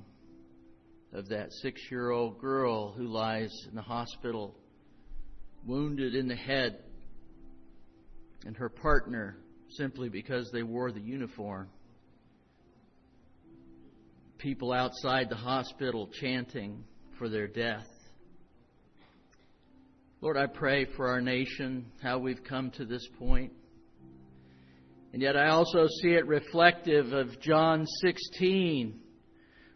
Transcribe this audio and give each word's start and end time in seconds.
of 1.13 1.29
that 1.29 1.53
six 1.53 1.79
year 1.91 2.09
old 2.09 2.39
girl 2.39 2.91
who 2.91 3.05
lies 3.05 3.51
in 3.69 3.75
the 3.75 3.81
hospital, 3.81 4.55
wounded 5.65 6.15
in 6.15 6.27
the 6.27 6.35
head, 6.35 6.79
and 8.45 8.57
her 8.57 8.69
partner 8.69 9.37
simply 9.69 10.09
because 10.09 10.49
they 10.51 10.63
wore 10.63 10.91
the 10.91 10.99
uniform. 10.99 11.69
People 14.39 14.73
outside 14.73 15.29
the 15.29 15.35
hospital 15.35 16.09
chanting 16.19 16.83
for 17.17 17.29
their 17.29 17.47
death. 17.47 17.87
Lord, 20.19 20.37
I 20.37 20.47
pray 20.47 20.85
for 20.95 21.07
our 21.07 21.21
nation, 21.21 21.85
how 22.01 22.17
we've 22.17 22.43
come 22.43 22.71
to 22.71 22.85
this 22.85 23.07
point. 23.19 23.51
And 25.13 25.21
yet 25.21 25.37
I 25.37 25.49
also 25.49 25.85
see 26.01 26.09
it 26.09 26.25
reflective 26.25 27.13
of 27.13 27.39
John 27.39 27.85
16, 28.01 28.99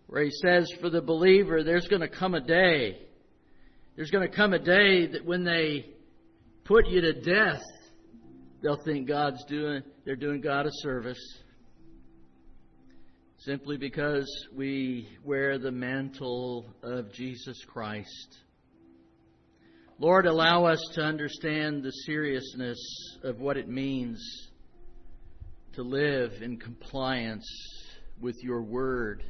where 0.08 0.24
he 0.24 0.32
says, 0.32 0.72
For 0.82 0.90
the 0.90 1.02
believer, 1.02 1.64
there's 1.64 1.88
going 1.88 2.02
to 2.02 2.08
come 2.08 2.34
a 2.34 2.42
day. 2.42 3.00
There's 3.96 4.12
going 4.12 4.30
to 4.30 4.36
come 4.36 4.54
a 4.54 4.60
day 4.60 5.08
that 5.08 5.26
when 5.26 5.44
they 5.44 5.88
put 6.66 6.88
you 6.88 7.02
to 7.02 7.14
death, 7.14 7.62
they'll 8.62 8.84
think 8.84 9.08
God's 9.08 9.44
doing, 9.46 9.84
they're 10.06 10.16
doing 10.16 10.42
God 10.42 10.66
a 10.66 10.72
service. 10.82 11.20
Simply 13.40 13.78
because 13.78 14.28
we 14.56 15.08
wear 15.24 15.58
the 15.58 15.72
mantle 15.72 16.66
of 16.84 17.14
Jesus 17.14 17.58
Christ. 17.68 18.38
Lord, 20.00 20.26
allow 20.26 20.66
us 20.66 20.80
to 20.94 21.02
understand 21.02 21.82
the 21.82 21.92
seriousness 22.06 22.78
of 23.24 23.40
what 23.40 23.58
it 23.58 23.68
means 23.68 24.20
to 25.74 25.82
live 25.84 26.34
in 26.42 26.58
compliance 26.58 27.48
with 28.20 28.36
your 28.44 28.62
word, 28.62 29.24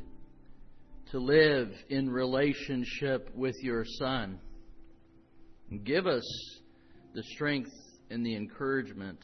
to 1.11 1.19
live 1.19 1.69
in 1.89 2.09
relationship 2.09 3.29
with 3.33 3.55
your 3.61 3.85
Son. 3.97 4.39
Give 5.83 6.05
us 6.05 6.25
the 7.13 7.23
strength 7.23 7.71
and 8.09 8.25
the 8.25 8.35
encouragement 8.35 9.19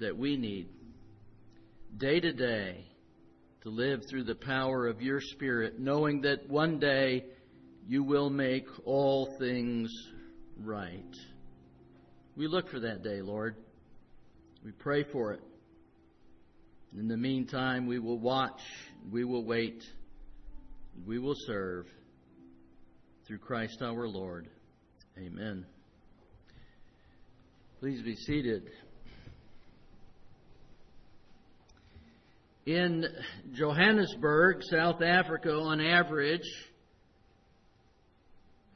that 0.00 0.16
we 0.16 0.36
need 0.36 0.68
day 1.96 2.20
to 2.20 2.32
day 2.32 2.86
to 3.62 3.70
live 3.70 4.00
through 4.10 4.24
the 4.24 4.34
power 4.34 4.86
of 4.86 5.00
your 5.00 5.20
Spirit, 5.20 5.78
knowing 5.78 6.22
that 6.22 6.48
one 6.48 6.78
day 6.78 7.24
you 7.86 8.02
will 8.02 8.30
make 8.30 8.66
all 8.84 9.36
things 9.38 9.90
right. 10.58 11.14
We 12.36 12.46
look 12.46 12.68
for 12.68 12.80
that 12.80 13.02
day, 13.02 13.20
Lord. 13.22 13.56
We 14.64 14.72
pray 14.72 15.04
for 15.04 15.32
it. 15.32 15.40
In 16.98 17.08
the 17.08 17.16
meantime, 17.16 17.86
we 17.86 17.98
will 17.98 18.18
watch, 18.18 18.60
we 19.10 19.24
will 19.24 19.44
wait, 19.44 19.82
we 21.06 21.18
will 21.18 21.34
serve 21.46 21.86
through 23.26 23.38
Christ 23.38 23.82
our 23.82 24.08
Lord. 24.08 24.48
Amen. 25.18 25.64
Please 27.80 28.02
be 28.02 28.16
seated. 28.16 28.70
In 32.66 33.04
Johannesburg, 33.52 34.62
South 34.70 35.02
Africa, 35.02 35.52
on 35.52 35.80
average, 35.80 36.48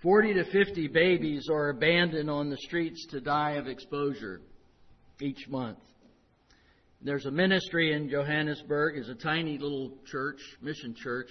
40 0.02 0.34
to 0.34 0.44
50 0.44 0.88
babies 0.88 1.48
are 1.50 1.70
abandoned 1.70 2.30
on 2.30 2.50
the 2.50 2.58
streets 2.58 3.06
to 3.10 3.20
die 3.20 3.52
of 3.52 3.66
exposure 3.66 4.42
each 5.20 5.48
month. 5.48 5.78
There's 7.00 7.26
a 7.26 7.30
ministry 7.30 7.94
in 7.94 8.10
Johannesburg, 8.10 8.98
it's 8.98 9.08
a 9.08 9.14
tiny 9.14 9.56
little 9.56 9.92
church, 10.04 10.40
mission 10.60 10.94
church, 10.94 11.30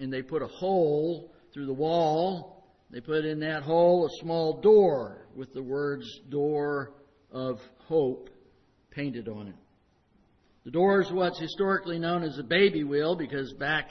and 0.00 0.12
they 0.12 0.22
put 0.22 0.42
a 0.42 0.46
hole 0.46 1.32
through 1.52 1.66
the 1.66 1.72
wall. 1.72 2.64
They 2.90 3.00
put 3.00 3.24
in 3.24 3.40
that 3.40 3.62
hole 3.62 4.06
a 4.06 4.22
small 4.22 4.60
door 4.60 5.26
with 5.34 5.52
the 5.52 5.62
words 5.62 6.06
door 6.28 6.92
of 7.30 7.60
hope 7.86 8.30
painted 8.90 9.28
on 9.28 9.48
it. 9.48 9.54
The 10.64 10.70
door 10.70 11.02
is 11.02 11.10
what's 11.12 11.38
historically 11.38 11.98
known 11.98 12.22
as 12.22 12.38
a 12.38 12.42
baby 12.42 12.84
wheel 12.84 13.16
because 13.16 13.52
back, 13.52 13.90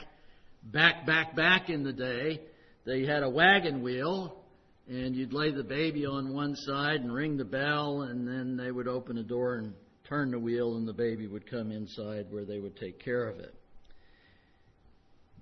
back, 0.64 1.06
back, 1.06 1.36
back 1.36 1.70
in 1.70 1.84
the 1.84 1.92
day, 1.92 2.40
they 2.84 3.04
had 3.04 3.22
a 3.22 3.30
wagon 3.30 3.82
wheel 3.82 4.44
and 4.88 5.14
you'd 5.14 5.32
lay 5.32 5.50
the 5.50 5.62
baby 5.62 6.04
on 6.04 6.34
one 6.34 6.56
side 6.56 7.00
and 7.00 7.12
ring 7.12 7.36
the 7.36 7.44
bell 7.44 8.02
and 8.02 8.26
then 8.26 8.56
they 8.56 8.70
would 8.70 8.88
open 8.88 9.16
the 9.16 9.22
door 9.22 9.56
and 9.56 9.72
turn 10.08 10.30
the 10.30 10.38
wheel 10.38 10.76
and 10.76 10.86
the 10.86 10.92
baby 10.92 11.26
would 11.26 11.48
come 11.48 11.70
inside 11.70 12.26
where 12.30 12.44
they 12.44 12.58
would 12.58 12.76
take 12.76 12.98
care 12.98 13.28
of 13.28 13.38
it. 13.38 13.54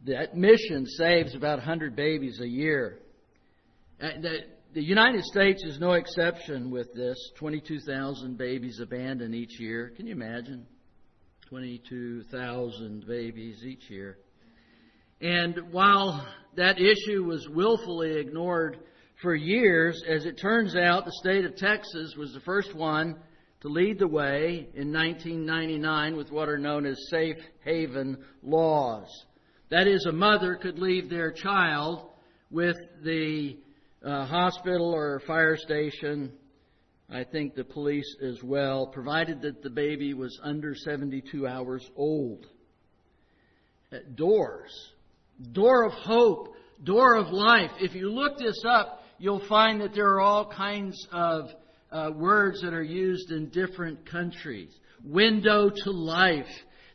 That 0.04 0.36
mission 0.36 0.86
saves 0.86 1.34
about 1.34 1.58
100 1.58 1.94
babies 1.94 2.40
a 2.40 2.48
year. 2.48 2.98
Uh, 4.00 4.10
the 4.74 4.82
United 4.82 5.22
States 5.24 5.62
is 5.64 5.78
no 5.78 5.92
exception 5.92 6.70
with 6.70 6.92
this. 6.94 7.16
22,000 7.36 8.36
babies 8.36 8.80
abandoned 8.80 9.34
each 9.34 9.60
year. 9.60 9.92
Can 9.96 10.06
you 10.06 10.12
imagine? 10.12 10.66
22,000 11.48 13.06
babies 13.06 13.62
each 13.64 13.90
year. 13.90 14.18
And 15.20 15.70
while 15.70 16.26
that 16.56 16.80
issue 16.80 17.22
was 17.24 17.46
willfully 17.50 18.18
ignored 18.18 18.78
for 19.20 19.34
years, 19.34 20.02
as 20.08 20.24
it 20.24 20.38
turns 20.38 20.74
out, 20.74 21.04
the 21.04 21.12
state 21.20 21.44
of 21.44 21.54
Texas 21.54 22.14
was 22.16 22.32
the 22.32 22.40
first 22.40 22.74
one 22.74 23.16
to 23.60 23.68
lead 23.68 23.98
the 23.98 24.08
way 24.08 24.68
in 24.74 24.92
1999 24.92 26.16
with 26.16 26.32
what 26.32 26.48
are 26.48 26.58
known 26.58 26.86
as 26.86 26.96
safe 27.10 27.36
haven 27.64 28.24
laws. 28.42 29.06
That 29.72 29.86
is, 29.86 30.04
a 30.04 30.12
mother 30.12 30.56
could 30.56 30.78
leave 30.78 31.08
their 31.08 31.32
child 31.32 32.02
with 32.50 32.76
the 33.02 33.56
uh, 34.04 34.26
hospital 34.26 34.92
or 34.94 35.22
fire 35.26 35.56
station, 35.56 36.30
I 37.08 37.24
think 37.24 37.54
the 37.54 37.64
police 37.64 38.04
as 38.22 38.42
well, 38.42 38.86
provided 38.88 39.40
that 39.40 39.62
the 39.62 39.70
baby 39.70 40.12
was 40.12 40.38
under 40.42 40.74
72 40.74 41.46
hours 41.46 41.88
old. 41.96 42.44
Uh, 43.90 44.00
doors. 44.14 44.70
Door 45.52 45.86
of 45.86 45.92
hope. 45.94 46.54
Door 46.84 47.16
of 47.16 47.28
life. 47.28 47.70
If 47.80 47.94
you 47.94 48.10
look 48.10 48.36
this 48.36 48.62
up, 48.68 49.00
you'll 49.16 49.48
find 49.48 49.80
that 49.80 49.94
there 49.94 50.08
are 50.08 50.20
all 50.20 50.52
kinds 50.52 51.08
of 51.10 51.48
uh, 51.90 52.10
words 52.14 52.60
that 52.60 52.74
are 52.74 52.82
used 52.82 53.30
in 53.30 53.48
different 53.48 54.04
countries. 54.04 54.68
Window 55.02 55.70
to 55.74 55.90
life. 55.90 56.44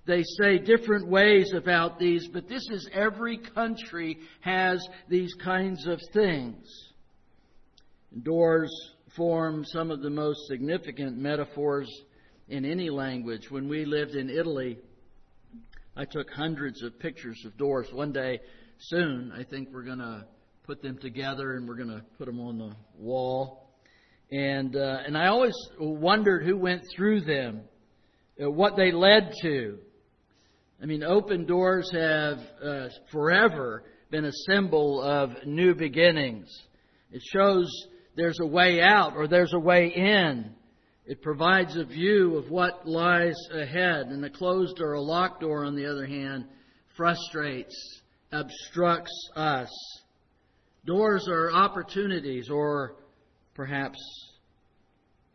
They 0.07 0.24
say 0.42 0.57
different 0.57 1.09
ways 1.09 1.51
about 1.54 2.00
these, 2.00 2.30
but 2.30 2.48
this 2.48 2.65
is 2.71 2.89
every 2.94 3.38
country 3.38 4.19
has 4.39 4.81
these 5.09 5.33
kinds 5.44 5.86
of 5.86 6.00
things. 6.13 6.65
Doors 8.24 8.71
form 9.18 9.65
some 9.65 9.92
of 9.92 10.01
the 10.01 10.09
most 10.09 10.48
significant 10.48 11.18
metaphors 11.18 11.89
in 12.48 12.63
any 12.63 12.89
language. 12.89 13.51
When 13.51 13.68
we 13.68 13.83
lived 13.83 14.15
in 14.15 14.30
Italy, 14.30 14.77
I 15.98 16.06
took 16.06 16.31
hundreds 16.31 16.83
of 16.83 16.98
pictures 17.00 17.44
of 17.45 17.57
doors. 17.57 17.88
One 17.92 18.13
day 18.13 18.39
soon, 18.80 19.33
I 19.38 19.44
think 19.44 19.68
we're 19.74 19.83
going 19.83 20.00
to 20.00 20.24
put 20.63 20.81
them 20.81 20.98
together 21.00 21.57
and 21.57 21.68
we're 21.68 21.75
going 21.75 21.89
to 21.89 22.03
put 22.18 22.27
them 22.27 22.39
on 22.39 22.57
the 22.57 22.71
wall. 22.98 23.74
And, 24.31 24.74
uh, 24.74 25.00
and 25.06 25.18
I 25.18 25.27
always 25.27 25.56
wondered 25.77 26.45
who 26.45 26.56
went 26.56 26.83
through 26.95 27.21
them, 27.21 27.63
uh, 28.42 28.50
what 28.50 28.77
they 28.77 28.94
led 28.94 29.33
to. 29.42 29.80
I 30.81 30.85
mean, 30.85 31.03
open 31.03 31.45
doors 31.45 31.89
have 31.91 32.39
uh, 32.63 32.88
forever 33.12 33.83
been 34.12 34.25
a 34.25 34.31
symbol 34.47 35.01
of 35.01 35.31
new 35.45 35.74
beginnings. 35.74 36.47
It 37.12 37.21
shows 37.33 37.68
there's 38.15 38.39
a 38.41 38.45
way 38.45 38.81
out 38.81 39.15
or 39.15 39.27
there's 39.27 39.53
a 39.53 39.59
way 39.59 39.91
in. 39.95 40.51
It 41.06 41.21
provides 41.21 41.75
a 41.77 41.85
view 41.85 42.35
of 42.35 42.51
what 42.51 42.88
lies 42.88 43.35
ahead. 43.51 44.07
And 44.07 44.24
a 44.24 44.29
closed 44.29 44.79
or 44.79 44.94
a 44.94 45.01
locked 45.01 45.41
door, 45.41 45.65
on 45.65 45.75
the 45.75 45.89
other 45.89 46.06
hand, 46.06 46.45
frustrates, 46.95 48.01
obstructs 48.31 49.29
us. 49.35 49.69
Doors 50.85 51.27
are 51.29 51.51
opportunities 51.51 52.50
or 52.50 52.95
perhaps 53.56 53.97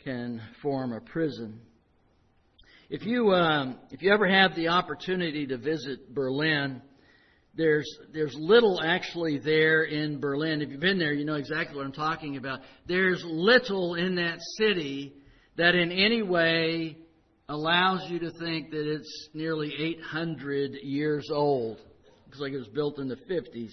can 0.05 0.41
form 0.63 0.93
a 0.93 1.01
prison. 1.01 1.61
If 2.93 3.07
you, 3.07 3.33
um, 3.33 3.79
if 3.91 4.03
you 4.03 4.13
ever 4.13 4.29
have 4.29 4.55
the 4.55 4.69
opportunity 4.69 5.47
to 5.47 5.57
visit 5.57 6.15
Berlin, 6.15 6.83
there's, 7.55 7.89
there's 8.13 8.35
little 8.39 8.83
actually 8.85 9.39
there 9.39 9.85
in 9.85 10.21
Berlin. 10.21 10.61
If 10.61 10.69
you've 10.69 10.79
been 10.79 10.99
there, 10.99 11.15
you 11.15 11.25
know 11.25 11.37
exactly 11.37 11.75
what 11.75 11.87
I'm 11.87 11.93
talking 11.93 12.37
about. 12.37 12.61
There's 12.87 13.25
little 13.25 13.95
in 13.95 14.17
that 14.17 14.41
city 14.59 15.15
that 15.57 15.75
in 15.75 15.91
any 15.91 16.21
way 16.21 16.99
allows 17.49 18.11
you 18.11 18.19
to 18.19 18.31
think 18.39 18.73
that 18.73 18.87
it's 18.87 19.29
nearly 19.33 19.73
800 19.75 20.73
years 20.83 21.31
old. 21.33 21.79
Looks 22.27 22.41
like 22.41 22.53
it 22.53 22.59
was 22.59 22.69
built 22.69 22.99
in 22.99 23.09
the 23.09 23.17
50s. 23.17 23.73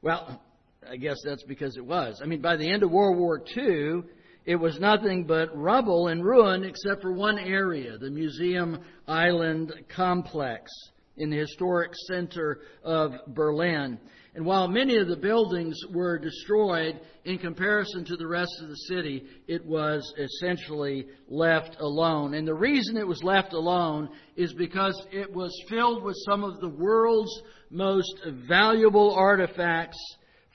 Well, 0.00 0.40
I 0.88 0.94
guess 0.94 1.16
that's 1.24 1.42
because 1.42 1.76
it 1.76 1.84
was. 1.84 2.20
I 2.22 2.26
mean, 2.26 2.40
by 2.40 2.54
the 2.54 2.70
end 2.70 2.84
of 2.84 2.92
World 2.92 3.18
War 3.18 3.42
II, 3.56 4.04
it 4.46 4.56
was 4.56 4.78
nothing 4.78 5.24
but 5.24 5.56
rubble 5.56 6.08
and 6.08 6.24
ruin 6.24 6.64
except 6.64 7.02
for 7.02 7.12
one 7.12 7.38
area, 7.38 7.96
the 7.98 8.10
Museum 8.10 8.80
Island 9.06 9.72
complex 9.88 10.70
in 11.16 11.30
the 11.30 11.38
historic 11.38 11.92
center 12.08 12.60
of 12.82 13.12
Berlin. 13.28 13.98
And 14.34 14.44
while 14.44 14.66
many 14.66 14.96
of 14.96 15.06
the 15.06 15.16
buildings 15.16 15.78
were 15.90 16.18
destroyed 16.18 17.00
in 17.24 17.38
comparison 17.38 18.04
to 18.06 18.16
the 18.16 18.26
rest 18.26 18.50
of 18.60 18.68
the 18.68 18.76
city, 18.88 19.24
it 19.46 19.64
was 19.64 20.12
essentially 20.18 21.06
left 21.28 21.76
alone. 21.78 22.34
And 22.34 22.46
the 22.46 22.54
reason 22.54 22.96
it 22.96 23.06
was 23.06 23.22
left 23.22 23.52
alone 23.52 24.08
is 24.36 24.52
because 24.52 25.00
it 25.12 25.32
was 25.32 25.52
filled 25.68 26.02
with 26.02 26.16
some 26.28 26.42
of 26.42 26.60
the 26.60 26.68
world's 26.68 27.42
most 27.70 28.12
valuable 28.48 29.14
artifacts 29.14 29.98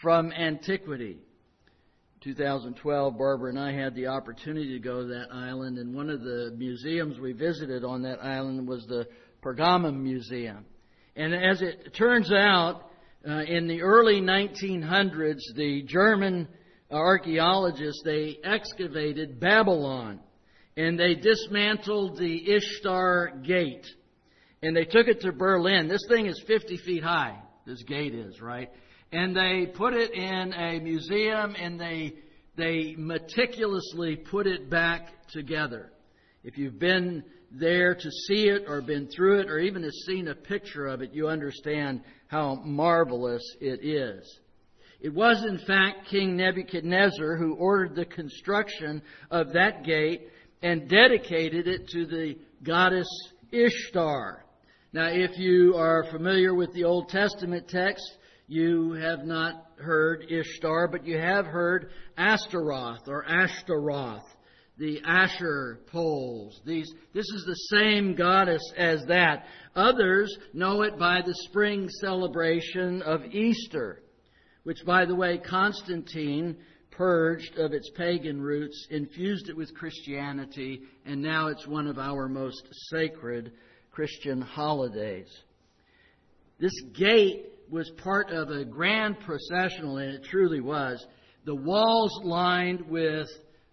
from 0.02 0.34
antiquity. 0.34 1.20
2012, 2.22 3.18
Barbara 3.18 3.50
and 3.50 3.60
I 3.60 3.72
had 3.72 3.96
the 3.96 4.08
opportunity 4.08 4.74
to 4.74 4.80
go 4.80 5.02
to 5.02 5.08
that 5.08 5.28
island, 5.32 5.78
and 5.78 5.96
one 5.96 6.10
of 6.10 6.22
the 6.22 6.54
museums 6.58 7.18
we 7.20 7.32
visited 7.32 7.84
on 7.86 8.02
that 8.04 8.24
island 8.24 8.68
was 8.68 8.86
the 8.88 9.08
Pergamon 9.42 10.02
Museum. 10.02 10.66
And 11.16 11.34
as 11.34 11.62
it 11.62 11.94
turns 11.96 12.32
out, 12.32 12.90
uh, 13.28 13.44
in 13.44 13.68
the 13.68 13.82
early 13.82 14.22
1900s, 14.22 15.40
the 15.56 15.84
German 15.84 16.48
archaeologists 16.92 18.02
they 18.04 18.38
excavated 18.44 19.40
Babylon, 19.40 20.20
and 20.76 21.00
they 21.00 21.16
dismantled 21.16 22.18
the 22.18 22.52
Ishtar 22.52 23.42
Gate, 23.46 23.86
and 24.62 24.76
they 24.76 24.86
took 24.86 25.08
it 25.08 25.22
to 25.22 25.32
Berlin. 25.32 25.88
This 25.88 26.06
thing 26.10 26.26
is 26.26 26.42
50 26.48 26.78
feet 26.78 27.04
high. 27.04 27.38
This 27.66 27.84
gate 27.84 28.16
is 28.16 28.42
right, 28.42 28.70
and 29.12 29.36
they 29.36 29.68
put 29.74 29.94
it 29.94 30.14
in 30.14 30.54
a 30.54 30.80
museum, 30.80 31.56
and 31.60 31.80
they 31.80 32.14
they 32.56 32.94
meticulously 32.98 34.18
put 34.18 34.46
it 34.46 34.70
back 34.70 35.28
together. 35.30 35.92
If 36.44 36.58
you've 36.58 36.80
been 36.80 37.24
there 37.52 37.96
to 37.96 38.12
see 38.28 38.50
it 38.50 38.66
or 38.68 38.82
been 38.82 39.08
through 39.08 39.40
it 39.40 39.50
or 39.50 39.60
even 39.60 39.84
have 39.84 39.94
seen 40.06 40.28
a 40.28 40.36
picture 40.36 40.88
of 40.88 41.02
it, 41.02 41.14
you 41.14 41.30
understand 41.30 42.02
how 42.28 42.56
marvelous 42.56 43.44
it 43.60 43.84
is. 43.84 44.40
It 45.02 45.14
was, 45.14 45.44
in 45.46 45.60
fact, 45.66 46.10
King 46.10 46.36
Nebuchadnezzar 46.36 47.38
who 47.38 47.56
ordered 47.56 47.96
the 47.96 48.06
construction 48.06 49.02
of 49.32 49.54
that 49.54 49.86
gate 49.86 50.28
and 50.62 50.90
dedicated 50.90 51.68
it 51.68 51.88
to 51.90 52.06
the 52.06 52.36
goddess 52.64 53.08
Ishtar. 53.52 54.44
Now, 54.92 55.08
if 55.08 55.38
you 55.38 55.76
are 55.76 56.12
familiar 56.12 56.54
with 56.54 56.74
the 56.74 56.84
Old 56.84 57.10
Testament 57.10 57.70
text, 57.70 58.04
you 58.50 58.94
have 58.94 59.26
not 59.26 59.68
heard 59.78 60.26
Ishtar, 60.30 60.88
but 60.88 61.06
you 61.06 61.18
have 61.18 61.46
heard 61.46 61.92
Astaroth 62.18 63.08
or 63.08 63.24
Ashtaroth 63.24 64.26
the 64.80 65.02
Asher 65.06 65.82
poles. 65.88 66.60
These, 66.66 66.92
this 67.14 67.26
is 67.26 67.44
the 67.46 67.78
same 67.78 68.16
goddess 68.16 68.62
as 68.78 69.04
that. 69.08 69.46
Others 69.76 70.36
know 70.54 70.82
it 70.84 70.98
by 70.98 71.22
the 71.22 71.36
spring 71.50 71.90
celebration 72.00 73.02
of 73.02 73.26
Easter, 73.26 74.02
which, 74.64 74.84
by 74.86 75.06
the 75.06 75.16
way, 75.16 75.38
Constantine 75.38 76.58
purged 76.92 77.58
of 77.58 77.74
its 77.74 77.90
pagan 77.96 78.42
roots, 78.42 78.88
infused 78.90 79.50
it 79.50 79.56
with 79.56 79.76
Christianity, 79.76 80.82
and 81.06 81.22
now 81.22 81.48
it's 81.48 81.68
one 81.68 81.88
of 81.88 82.00
our 82.00 82.30
most 82.30 82.64
sacred 82.90 83.52
Christian 83.92 84.42
holidays. 84.42 85.30
This 86.58 86.74
gate 86.94 87.59
was 87.70 87.90
part 88.04 88.32
of 88.32 88.50
a 88.50 88.66
grand 88.66 89.20
processional, 89.20 89.98
and 89.98 90.16
it 90.16 90.24
truly 90.24 90.62
was. 90.62 91.06
The 91.46 91.56
walls 91.56 92.20
lined 92.24 92.82
with 92.90 93.28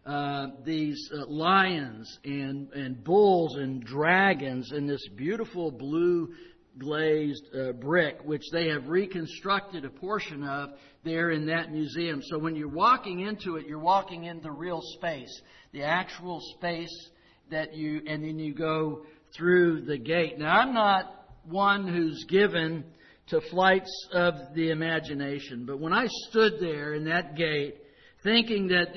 uh, 0.05 0.49
these 0.65 1.11
uh, 1.13 1.27
lions 1.27 2.19
and, 2.25 2.71
and 2.73 3.03
bulls 3.03 3.57
and 3.57 3.83
dragons 3.85 4.71
in 4.73 4.87
this 4.87 5.07
beautiful 5.17 5.71
blue 5.71 6.33
glazed 6.79 7.43
uh, 7.59 7.73
brick, 7.73 8.19
which 8.25 8.43
they 8.53 8.69
have 8.69 8.87
reconstructed 8.87 9.85
a 9.85 9.91
portion 9.91 10.45
of 10.45 10.71
there 11.05 11.31
in 11.31 11.47
that 11.47 11.73
museum. 11.73 12.21
So 12.23 12.39
when 12.39 12.55
you're 12.55 12.69
walking 12.69 13.21
into 13.21 13.57
it, 13.57 13.67
you're 13.67 13.79
walking 13.79 14.25
in 14.25 14.41
the 14.43 14.51
real 14.51 14.81
space, 14.97 15.41
the 15.73 15.83
actual 15.83 16.41
space 16.57 17.11
that 17.51 17.75
you, 17.75 18.03
and 18.07 18.23
then 18.23 18.39
you 18.39 18.55
go 18.55 19.07
through 19.37 19.83
the 19.87 19.99
gate. 19.99 20.39
Now, 20.39 20.59
I'm 20.61 20.75
not 20.75 21.29
one 21.45 21.87
who's 21.87 22.25
given 22.29 22.85
to 23.29 23.41
flights 23.51 24.09
of 24.13 24.35
the 24.55 24.71
imagination, 24.71 25.65
but 25.67 25.81
when 25.81 25.93
I 25.93 26.07
stood 26.29 26.55
there 26.61 26.95
in 26.95 27.05
that 27.07 27.37
gate, 27.37 27.77
thinking 28.23 28.69
that 28.69 28.89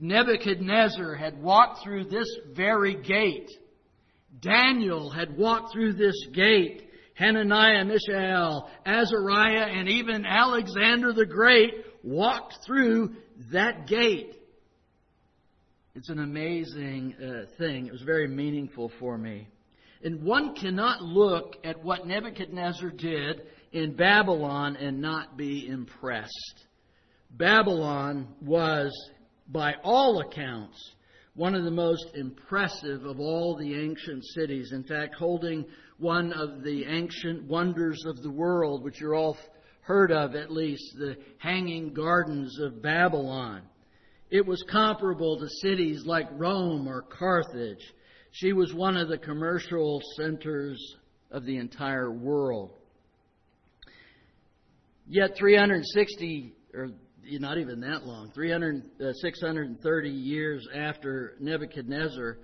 Nebuchadnezzar 0.00 1.14
had 1.14 1.42
walked 1.42 1.82
through 1.82 2.04
this 2.04 2.28
very 2.54 2.94
gate. 3.02 3.50
Daniel 4.40 5.10
had 5.10 5.36
walked 5.36 5.72
through 5.72 5.94
this 5.94 6.14
gate. 6.32 6.84
Hananiah, 7.14 7.84
Mishael, 7.84 8.70
Azariah, 8.86 9.66
and 9.72 9.88
even 9.88 10.24
Alexander 10.24 11.12
the 11.12 11.26
Great 11.26 11.74
walked 12.04 12.54
through 12.64 13.16
that 13.52 13.88
gate. 13.88 14.34
It's 15.96 16.10
an 16.10 16.20
amazing 16.20 17.16
uh, 17.20 17.50
thing. 17.58 17.86
It 17.86 17.92
was 17.92 18.02
very 18.02 18.28
meaningful 18.28 18.92
for 19.00 19.18
me. 19.18 19.48
And 20.04 20.22
one 20.22 20.54
cannot 20.54 21.02
look 21.02 21.56
at 21.64 21.82
what 21.82 22.06
Nebuchadnezzar 22.06 22.90
did 22.90 23.42
in 23.72 23.94
Babylon 23.94 24.76
and 24.76 25.00
not 25.00 25.36
be 25.36 25.66
impressed. 25.68 26.66
Babylon 27.30 28.28
was 28.40 28.90
by 29.48 29.74
all 29.82 30.20
accounts, 30.20 30.94
one 31.34 31.54
of 31.54 31.64
the 31.64 31.70
most 31.70 32.06
impressive 32.14 33.04
of 33.04 33.20
all 33.20 33.56
the 33.56 33.74
ancient 33.74 34.24
cities. 34.34 34.72
In 34.72 34.84
fact, 34.84 35.14
holding 35.14 35.64
one 35.98 36.32
of 36.32 36.62
the 36.62 36.84
ancient 36.84 37.44
wonders 37.44 38.02
of 38.06 38.22
the 38.22 38.30
world, 38.30 38.82
which 38.82 39.00
you're 39.00 39.14
all 39.14 39.36
heard 39.82 40.12
of 40.12 40.34
at 40.34 40.50
least, 40.50 40.96
the 40.98 41.16
Hanging 41.38 41.92
Gardens 41.94 42.58
of 42.60 42.82
Babylon. 42.82 43.62
It 44.30 44.44
was 44.44 44.62
comparable 44.70 45.38
to 45.38 45.48
cities 45.62 46.04
like 46.04 46.28
Rome 46.32 46.86
or 46.86 47.02
Carthage. 47.02 47.94
She 48.32 48.52
was 48.52 48.74
one 48.74 48.96
of 48.96 49.08
the 49.08 49.16
commercial 49.16 50.02
centers 50.16 50.78
of 51.30 51.44
the 51.46 51.56
entire 51.56 52.10
world. 52.10 52.72
Yet 55.08 55.36
360 55.38 56.52
or 56.74 56.90
not 57.24 57.58
even 57.58 57.80
that 57.80 58.04
long, 58.04 58.30
300, 58.34 58.82
uh, 59.00 59.12
630 59.12 60.08
years 60.08 60.66
after 60.74 61.34
Nebuchadnezzar, 61.40 62.38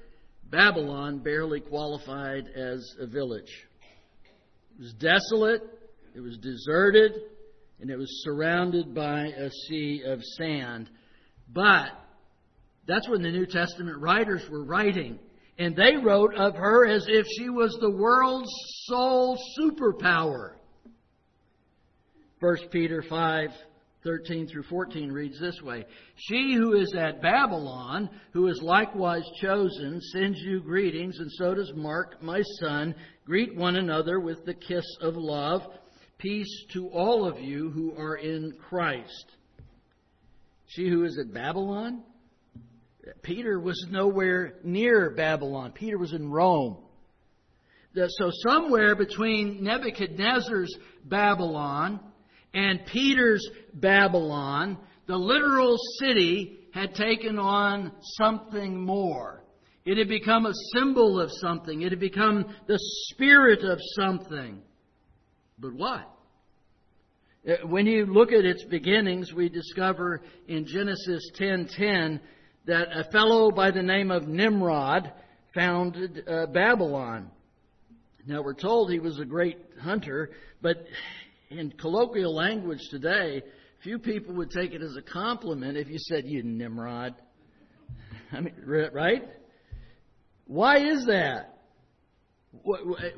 Babylon 0.50 1.18
barely 1.18 1.60
qualified 1.60 2.44
as 2.54 2.96
a 3.00 3.06
village. 3.06 3.50
It 4.78 4.82
was 4.82 4.94
desolate, 4.94 5.62
it 6.14 6.20
was 6.20 6.38
deserted, 6.38 7.12
and 7.80 7.90
it 7.90 7.96
was 7.96 8.08
surrounded 8.24 8.94
by 8.94 9.26
a 9.26 9.50
sea 9.68 10.02
of 10.06 10.22
sand. 10.38 10.90
But 11.52 11.88
that's 12.86 13.08
when 13.08 13.22
the 13.22 13.30
New 13.30 13.46
Testament 13.46 13.98
writers 13.98 14.42
were 14.50 14.64
writing. 14.64 15.18
And 15.58 15.76
they 15.76 15.96
wrote 15.96 16.34
of 16.34 16.54
her 16.56 16.86
as 16.86 17.06
if 17.08 17.26
she 17.38 17.48
was 17.48 17.76
the 17.80 17.90
world's 17.90 18.50
sole 18.86 19.38
superpower. 19.58 20.54
1 22.44 22.56
Peter 22.70 23.02
5 23.08 23.48
13 24.02 24.46
through 24.46 24.64
14 24.64 25.10
reads 25.10 25.40
this 25.40 25.62
way 25.62 25.86
She 26.14 26.52
who 26.54 26.74
is 26.74 26.94
at 26.94 27.22
Babylon, 27.22 28.10
who 28.34 28.48
is 28.48 28.60
likewise 28.60 29.24
chosen, 29.40 29.98
sends 30.12 30.38
you 30.40 30.60
greetings, 30.60 31.20
and 31.20 31.30
so 31.32 31.54
does 31.54 31.72
Mark, 31.74 32.22
my 32.22 32.42
son. 32.60 32.94
Greet 33.24 33.56
one 33.56 33.76
another 33.76 34.20
with 34.20 34.44
the 34.44 34.52
kiss 34.52 34.84
of 35.00 35.16
love. 35.16 35.62
Peace 36.18 36.66
to 36.74 36.88
all 36.88 37.26
of 37.26 37.40
you 37.40 37.70
who 37.70 37.96
are 37.96 38.16
in 38.16 38.52
Christ. 38.68 39.24
She 40.66 40.86
who 40.86 41.04
is 41.04 41.18
at 41.18 41.32
Babylon? 41.32 42.02
Peter 43.22 43.58
was 43.58 43.86
nowhere 43.90 44.56
near 44.62 45.14
Babylon. 45.16 45.72
Peter 45.72 45.96
was 45.96 46.12
in 46.12 46.30
Rome. 46.30 46.76
So, 47.94 48.30
somewhere 48.46 48.94
between 48.94 49.64
Nebuchadnezzar's 49.64 50.76
Babylon 51.06 52.00
and 52.54 52.86
Peter's 52.86 53.46
Babylon, 53.74 54.78
the 55.06 55.16
literal 55.16 55.76
city 55.98 56.60
had 56.72 56.94
taken 56.94 57.38
on 57.38 57.92
something 58.16 58.80
more. 58.80 59.42
It 59.84 59.98
had 59.98 60.08
become 60.08 60.46
a 60.46 60.54
symbol 60.74 61.20
of 61.20 61.30
something. 61.30 61.82
It 61.82 61.90
had 61.92 62.00
become 62.00 62.46
the 62.66 62.78
spirit 63.08 63.62
of 63.64 63.78
something. 63.96 64.62
But 65.58 65.74
what? 65.74 66.10
Uh, 67.46 67.66
when 67.66 67.86
you 67.86 68.06
look 68.06 68.32
at 68.32 68.46
its 68.46 68.64
beginnings, 68.64 69.32
we 69.34 69.50
discover 69.50 70.22
in 70.48 70.66
Genesis 70.66 71.30
10:10 71.38 72.20
that 72.64 72.88
a 72.96 73.04
fellow 73.12 73.50
by 73.50 73.70
the 73.70 73.82
name 73.82 74.10
of 74.10 74.26
Nimrod 74.26 75.12
founded 75.54 76.26
uh, 76.26 76.46
Babylon. 76.46 77.30
Now 78.26 78.40
we're 78.40 78.54
told 78.54 78.90
he 78.90 79.00
was 79.00 79.20
a 79.20 79.26
great 79.26 79.58
hunter, 79.82 80.30
but 80.62 80.86
in 81.58 81.70
colloquial 81.72 82.34
language 82.34 82.80
today, 82.90 83.42
few 83.82 83.98
people 83.98 84.34
would 84.34 84.50
take 84.50 84.72
it 84.72 84.82
as 84.82 84.96
a 84.96 85.02
compliment 85.02 85.76
if 85.76 85.88
you 85.88 85.98
said 85.98 86.24
you 86.26 86.42
Nimrod. 86.42 87.14
I 88.32 88.40
mean, 88.40 88.54
right? 88.64 89.22
Why 90.46 90.78
is 90.78 91.06
that? 91.06 91.58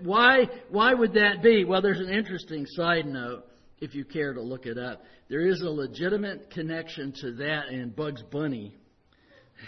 Why, 0.02 0.46
why 0.70 0.94
would 0.94 1.14
that 1.14 1.42
be? 1.42 1.64
Well, 1.64 1.82
there's 1.82 2.00
an 2.00 2.10
interesting 2.10 2.64
side 2.66 3.06
note, 3.06 3.44
if 3.80 3.94
you 3.94 4.04
care 4.04 4.32
to 4.32 4.40
look 4.40 4.66
it 4.66 4.78
up. 4.78 5.04
There 5.28 5.46
is 5.46 5.60
a 5.60 5.70
legitimate 5.70 6.50
connection 6.50 7.12
to 7.20 7.32
that 7.34 7.68
and 7.68 7.94
Bugs 7.94 8.22
Bunny 8.30 8.74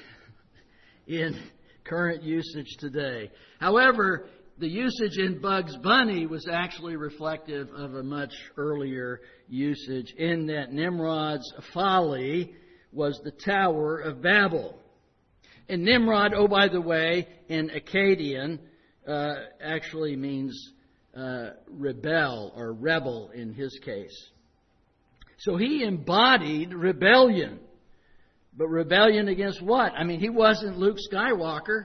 in 1.06 1.38
current 1.84 2.22
usage 2.22 2.76
today. 2.78 3.30
However, 3.60 4.28
the 4.58 4.68
usage 4.68 5.18
in 5.18 5.40
Bugs 5.40 5.76
Bunny 5.76 6.26
was 6.26 6.48
actually 6.50 6.96
reflective 6.96 7.68
of 7.70 7.94
a 7.94 8.02
much 8.02 8.32
earlier 8.56 9.20
usage 9.48 10.12
in 10.18 10.46
that 10.46 10.72
Nimrod's 10.72 11.52
folly 11.72 12.54
was 12.92 13.20
the 13.22 13.30
Tower 13.30 13.98
of 13.98 14.20
Babel. 14.20 14.78
And 15.68 15.84
Nimrod, 15.84 16.32
oh, 16.34 16.48
by 16.48 16.68
the 16.68 16.80
way, 16.80 17.28
in 17.48 17.70
Akkadian, 17.70 18.58
uh, 19.06 19.34
actually 19.62 20.16
means 20.16 20.72
uh, 21.16 21.50
rebel 21.70 22.52
or 22.56 22.72
rebel 22.72 23.30
in 23.34 23.52
his 23.52 23.78
case. 23.84 24.30
So 25.38 25.56
he 25.56 25.84
embodied 25.84 26.74
rebellion. 26.74 27.60
But 28.56 28.68
rebellion 28.68 29.28
against 29.28 29.62
what? 29.62 29.92
I 29.92 30.02
mean, 30.02 30.18
he 30.18 30.30
wasn't 30.30 30.78
Luke 30.78 30.96
Skywalker. 31.12 31.84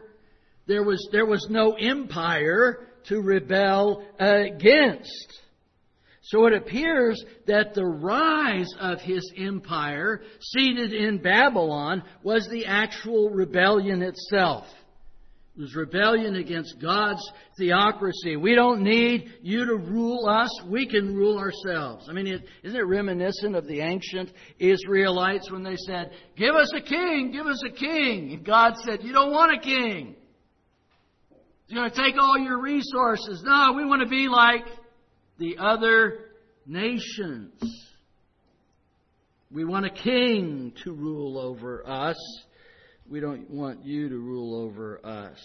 There 0.68 0.84
was, 0.84 1.08
there 1.12 1.26
was 1.26 1.46
no 1.50 1.74
empire 1.74 2.88
to 3.06 3.22
rebel 3.22 4.04
against. 4.20 5.42
So 6.22 6.46
it 6.48 6.54
appears 6.54 7.22
that 7.48 7.74
the 7.74 7.86
rise 7.86 8.70
of 8.80 9.02
his 9.02 9.30
empire, 9.38 10.22
seated 10.40 10.94
in 10.94 11.22
Babylon, 11.22 12.02
was 12.24 12.48
the 12.50 12.66
actual 12.66 13.30
rebellion 13.30 14.02
itself. 14.02 14.66
It 15.56 15.62
was 15.62 15.76
rebellion 15.76 16.36
against 16.36 16.82
God's 16.82 17.22
theocracy. 17.60 18.38
We 18.38 18.56
don't 18.56 18.82
need 18.82 19.34
you 19.44 19.66
to 19.66 19.76
rule 19.76 20.26
us. 20.28 20.50
We 20.68 20.88
can 20.88 21.14
rule 21.14 21.38
ourselves. 21.38 22.08
I 22.10 22.14
mean, 22.14 22.26
is 22.26 22.40
isn't 22.64 22.80
it 22.80 22.88
reminiscent 22.88 23.56
of 23.56 23.68
the 23.68 23.82
ancient 23.82 24.32
Israelites 24.58 25.52
when 25.52 25.62
they 25.62 25.76
said, 25.76 26.12
Give 26.38 26.56
us 26.56 26.72
a 26.74 26.82
king, 26.82 27.32
give 27.32 27.46
us 27.46 27.62
a 27.64 27.72
king. 27.72 28.32
And 28.32 28.46
God 28.46 28.74
said, 28.84 29.04
You 29.04 29.14
don't 29.14 29.32
want 29.32 29.56
a 29.56 29.60
king. 29.60 30.16
He's 31.74 31.80
going 31.80 31.90
to 31.90 32.04
take 32.04 32.22
all 32.22 32.38
your 32.38 32.62
resources. 32.62 33.42
No, 33.44 33.74
we 33.76 33.84
want 33.84 34.04
to 34.04 34.08
be 34.08 34.28
like 34.28 34.64
the 35.40 35.58
other 35.58 36.20
nations. 36.68 37.60
We 39.52 39.66
want 39.66 39.88
a 39.88 39.90
king 39.90 40.74
to 40.84 40.92
rule 40.92 41.40
over 41.40 41.82
us. 41.84 42.44
We 43.10 43.20
don't 43.22 43.50
want 43.50 43.84
you 43.84 44.08
to 44.08 44.18
rule 44.20 44.64
over 44.64 45.04
us. 45.04 45.40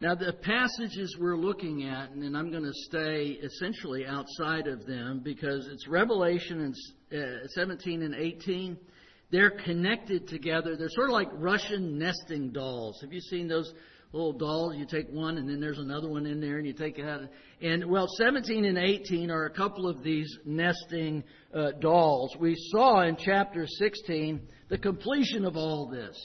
Now, 0.00 0.16
the 0.16 0.32
passages 0.32 1.16
we're 1.20 1.36
looking 1.36 1.84
at, 1.84 2.10
and 2.10 2.36
I'm 2.36 2.50
going 2.50 2.64
to 2.64 2.74
stay 2.88 3.38
essentially 3.40 4.06
outside 4.06 4.66
of 4.66 4.86
them 4.86 5.20
because 5.22 5.68
it's 5.70 5.86
Revelation 5.86 6.74
uh, 7.14 7.46
17 7.54 8.02
and 8.02 8.16
18. 8.16 8.76
They're 9.30 9.50
connected 9.50 10.26
together. 10.28 10.76
They're 10.76 10.88
sort 10.90 11.08
of 11.08 11.14
like 11.14 11.28
Russian 11.34 11.98
nesting 11.98 12.50
dolls. 12.50 12.98
Have 13.02 13.12
you 13.12 13.20
seen 13.20 13.48
those 13.48 13.72
little 14.12 14.32
dolls. 14.32 14.76
You 14.76 14.86
take 14.86 15.08
one, 15.10 15.38
and 15.38 15.48
then 15.48 15.60
there's 15.60 15.78
another 15.78 16.08
one 16.08 16.26
in 16.26 16.40
there, 16.40 16.58
and 16.58 16.66
you 16.66 16.72
take 16.72 16.98
it 16.98 17.06
out. 17.06 17.22
And 17.60 17.86
well, 17.86 18.06
17 18.16 18.64
and 18.64 18.78
18 18.78 19.30
are 19.30 19.46
a 19.46 19.50
couple 19.50 19.88
of 19.88 20.02
these 20.02 20.38
nesting 20.44 21.22
uh, 21.54 21.72
dolls. 21.80 22.36
We 22.38 22.56
saw 22.72 23.02
in 23.02 23.16
chapter 23.16 23.66
16 23.66 24.40
the 24.68 24.78
completion 24.78 25.44
of 25.44 25.56
all 25.56 25.88
this. 25.88 26.16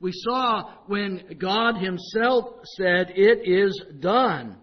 We 0.00 0.12
saw 0.12 0.70
when 0.86 1.36
God 1.38 1.76
Himself 1.76 2.46
said, 2.76 3.12
It 3.14 3.48
is 3.48 3.80
done. 4.00 4.58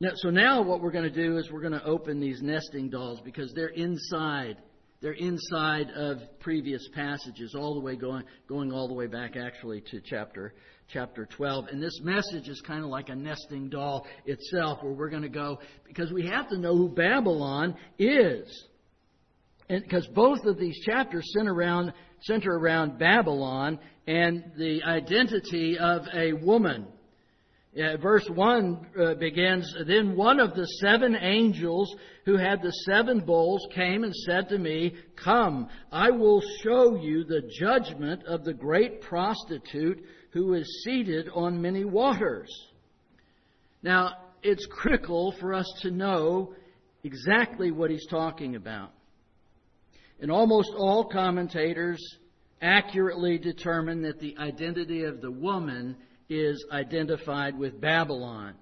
Now, 0.00 0.10
so 0.14 0.30
now 0.30 0.62
what 0.62 0.80
we're 0.80 0.92
going 0.92 1.12
to 1.12 1.26
do 1.26 1.38
is 1.38 1.50
we're 1.50 1.60
going 1.60 1.72
to 1.72 1.84
open 1.84 2.20
these 2.20 2.40
nesting 2.40 2.88
dolls 2.88 3.20
because 3.24 3.52
they're 3.52 3.66
inside 3.68 4.56
they're 5.00 5.12
inside 5.12 5.90
of 5.90 6.18
previous 6.40 6.86
passages, 6.92 7.54
all 7.54 7.74
the 7.74 7.80
way 7.80 7.94
going, 7.94 8.24
going 8.48 8.72
all 8.72 8.88
the 8.88 8.94
way 8.94 9.06
back 9.06 9.36
actually 9.36 9.80
to 9.92 10.00
chapter, 10.04 10.54
chapter 10.92 11.26
12. 11.36 11.66
And 11.68 11.80
this 11.80 12.00
message 12.02 12.48
is 12.48 12.60
kind 12.66 12.82
of 12.82 12.90
like 12.90 13.08
a 13.08 13.14
nesting 13.14 13.68
doll 13.68 14.06
itself 14.26 14.82
where 14.82 14.92
we're 14.92 15.10
going 15.10 15.22
to 15.22 15.28
go 15.28 15.60
because 15.86 16.12
we 16.12 16.26
have 16.26 16.48
to 16.48 16.58
know 16.58 16.76
who 16.76 16.88
Babylon 16.88 17.76
is. 17.98 18.64
And 19.68 19.82
because 19.82 20.06
both 20.08 20.44
of 20.46 20.58
these 20.58 20.80
chapters 20.84 21.30
center 21.36 21.54
around, 21.54 21.92
center 22.22 22.50
around 22.50 22.98
Babylon 22.98 23.78
and 24.08 24.52
the 24.56 24.82
identity 24.82 25.78
of 25.78 26.02
a 26.12 26.32
woman. 26.32 26.86
Yeah, 27.78 27.96
verse 27.96 28.28
1 28.34 28.86
uh, 29.00 29.14
begins 29.14 29.72
Then 29.86 30.16
one 30.16 30.40
of 30.40 30.56
the 30.56 30.66
seven 30.80 31.14
angels 31.14 31.94
who 32.24 32.36
had 32.36 32.60
the 32.60 32.72
seven 32.72 33.20
bowls 33.20 33.64
came 33.72 34.02
and 34.02 34.12
said 34.12 34.48
to 34.48 34.58
me, 34.58 34.96
Come, 35.14 35.68
I 35.92 36.10
will 36.10 36.42
show 36.64 36.96
you 36.96 37.22
the 37.22 37.48
judgment 37.60 38.24
of 38.24 38.42
the 38.42 38.52
great 38.52 39.00
prostitute 39.00 40.04
who 40.32 40.54
is 40.54 40.82
seated 40.84 41.28
on 41.32 41.62
many 41.62 41.84
waters. 41.84 42.50
Now, 43.84 44.10
it's 44.42 44.66
critical 44.66 45.36
for 45.38 45.54
us 45.54 45.72
to 45.82 45.92
know 45.92 46.54
exactly 47.04 47.70
what 47.70 47.92
he's 47.92 48.08
talking 48.08 48.56
about. 48.56 48.90
And 50.20 50.32
almost 50.32 50.72
all 50.76 51.04
commentators 51.04 52.04
accurately 52.60 53.38
determine 53.38 54.02
that 54.02 54.18
the 54.18 54.36
identity 54.36 55.04
of 55.04 55.20
the 55.20 55.30
woman 55.30 55.96
is 56.28 56.64
identified 56.70 57.58
with 57.58 57.80
Babylon. 57.80 58.54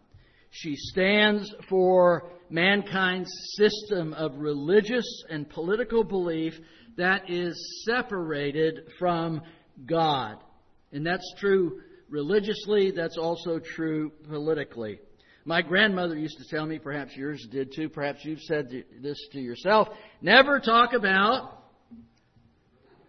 She 0.51 0.75
stands 0.77 1.53
for 1.69 2.31
mankind's 2.49 3.31
system 3.57 4.13
of 4.15 4.37
religious 4.37 5.07
and 5.29 5.49
political 5.49 6.05
belief 6.05 6.55
that 6.97 7.29
is 7.29 7.85
separated 7.85 8.91
from 8.99 9.43
God. 9.85 10.37
And 10.93 11.05
that's 11.05 11.35
true 11.39 11.81
religiously, 12.09 12.93
that's 12.93 13.19
also 13.19 13.59
true 13.59 14.13
politically. 14.29 15.01
My 15.45 15.63
grandmother 15.63 16.17
used 16.17 16.39
to 16.39 16.45
tell 16.49 16.67
me, 16.67 16.79
perhaps 16.79 17.15
yours 17.17 17.47
did 17.51 17.73
too, 17.75 17.89
perhaps 17.89 18.25
you've 18.25 18.41
said 18.41 18.69
this 19.01 19.19
to 19.33 19.41
yourself, 19.41 19.89
never 20.21 20.59
talk 20.59 20.93
about 20.93 21.65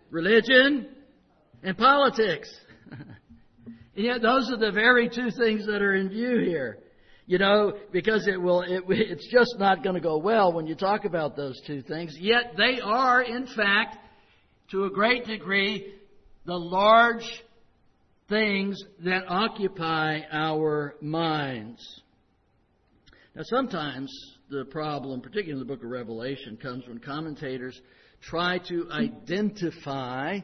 religion 0.09 0.87
and 1.63 1.77
politics. 1.77 2.49
And 3.97 4.05
yet, 4.05 4.21
those 4.21 4.51
are 4.51 4.57
the 4.57 4.71
very 4.71 5.09
two 5.09 5.31
things 5.31 5.65
that 5.65 5.81
are 5.81 5.95
in 5.95 6.09
view 6.09 6.39
here. 6.45 6.77
You 7.25 7.39
know, 7.39 7.73
because 7.91 8.27
it 8.27 8.39
will, 8.39 8.61
it, 8.61 8.83
it's 8.87 9.27
just 9.29 9.55
not 9.57 9.83
going 9.83 9.95
to 9.95 10.01
go 10.01 10.17
well 10.17 10.53
when 10.53 10.67
you 10.67 10.75
talk 10.75 11.03
about 11.03 11.35
those 11.35 11.59
two 11.65 11.81
things. 11.81 12.15
Yet 12.17 12.53
they 12.55 12.79
are, 12.79 13.23
in 13.23 13.47
fact, 13.47 13.97
to 14.69 14.85
a 14.85 14.89
great 14.91 15.25
degree, 15.25 15.95
the 16.45 16.55
large 16.55 17.25
things 18.29 18.81
that 19.03 19.23
occupy 19.27 20.21
our 20.31 20.95
minds. 21.01 21.81
Now, 23.35 23.41
sometimes 23.45 24.11
the 24.49 24.65
problem, 24.65 25.21
particularly 25.21 25.59
in 25.59 25.67
the 25.67 25.73
book 25.73 25.83
of 25.83 25.89
Revelation, 25.89 26.55
comes 26.55 26.87
when 26.87 26.99
commentators 26.99 27.81
try 28.21 28.59
to 28.69 28.89
identify 28.91 30.39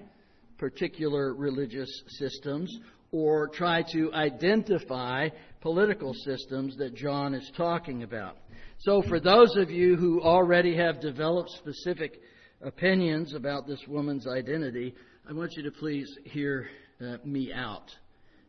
particular 0.57 1.33
religious 1.35 1.89
systems 2.07 2.79
or 3.13 3.47
try 3.47 3.83
to 3.93 4.11
identify 4.13 5.29
political 5.61 6.13
systems 6.25 6.75
that 6.77 6.95
John 6.95 7.33
is 7.33 7.49
talking 7.55 8.03
about. 8.03 8.37
So, 8.79 9.01
for 9.03 9.19
those 9.19 9.55
of 9.55 9.69
you 9.69 9.95
who 9.95 10.21
already 10.21 10.75
have 10.75 10.99
developed 10.99 11.51
specific 11.51 12.19
opinions 12.61 13.33
about 13.35 13.67
this 13.67 13.79
woman's 13.87 14.27
identity, 14.27 14.93
I 15.29 15.31
want 15.31 15.53
you 15.55 15.63
to 15.63 15.71
please 15.71 16.09
hear 16.25 16.67
uh, 16.99 17.17
me 17.23 17.53
out. 17.53 17.89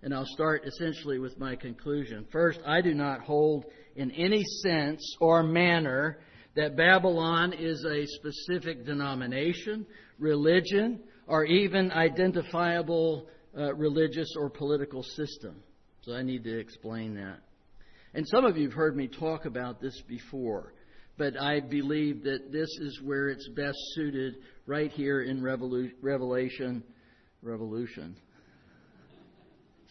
And 0.02 0.14
I'll 0.14 0.26
start 0.26 0.64
essentially 0.66 1.18
with 1.18 1.38
my 1.38 1.56
conclusion. 1.56 2.26
First, 2.32 2.60
I 2.66 2.80
do 2.80 2.94
not 2.94 3.20
hold 3.20 3.66
in 3.96 4.10
any 4.12 4.42
sense 4.62 5.00
or 5.20 5.42
manner 5.42 6.18
that 6.56 6.76
Babylon 6.76 7.52
is 7.52 7.84
a 7.84 8.06
specific 8.06 8.84
denomination, 8.86 9.86
religion, 10.18 11.00
or 11.26 11.44
even 11.44 11.90
identifiable 11.92 13.28
uh, 13.56 13.74
religious 13.74 14.28
or 14.38 14.50
political 14.50 15.02
system. 15.02 15.62
So 16.02 16.12
I 16.14 16.22
need 16.22 16.44
to 16.44 16.58
explain 16.58 17.14
that. 17.14 17.38
And 18.14 18.26
some 18.28 18.44
of 18.44 18.56
you 18.56 18.68
have 18.68 18.76
heard 18.76 18.96
me 18.96 19.08
talk 19.08 19.44
about 19.44 19.80
this 19.80 20.00
before, 20.06 20.74
but 21.18 21.40
I 21.40 21.60
believe 21.60 22.22
that 22.24 22.52
this 22.52 22.68
is 22.80 23.00
where 23.02 23.28
it's 23.28 23.48
best 23.56 23.78
suited 23.94 24.36
right 24.66 24.90
here 24.90 25.22
in 25.22 25.40
Revolu- 25.40 25.92
Revelation. 26.00 26.82
Revolution. 27.42 28.16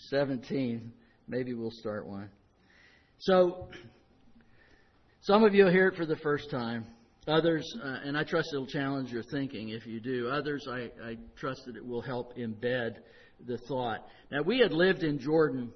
17. 0.10 0.92
Maybe 1.28 1.54
we'll 1.54 1.72
start 1.72 2.08
one. 2.08 2.30
So, 3.20 3.70
some 5.22 5.44
of 5.44 5.54
you 5.54 5.66
will 5.66 5.72
hear 5.72 5.88
it 5.88 5.96
for 5.96 6.06
the 6.06 6.18
first 6.18 6.50
time. 6.52 6.86
Others, 7.28 7.64
uh, 7.82 8.00
and 8.04 8.18
I 8.18 8.26
trust 8.26 8.50
it'll 8.52 8.68
challenge 8.68 9.10
your 9.10 9.24
thinking 9.24 9.70
if 9.70 9.86
you 9.86 10.02
do. 10.02 10.28
Others, 10.28 10.68
I, 10.70 10.90
I 11.02 11.18
trust 11.38 11.62
that 11.68 11.78
it 11.78 11.86
will 11.86 12.02
help 12.02 12.36
embed 12.36 12.98
the 13.46 13.58
thought. 13.58 14.06
Now, 14.32 14.42
we 14.42 14.60
had 14.60 14.72
lived 14.72 15.04
in 15.04 15.20
Jordan 15.20 15.72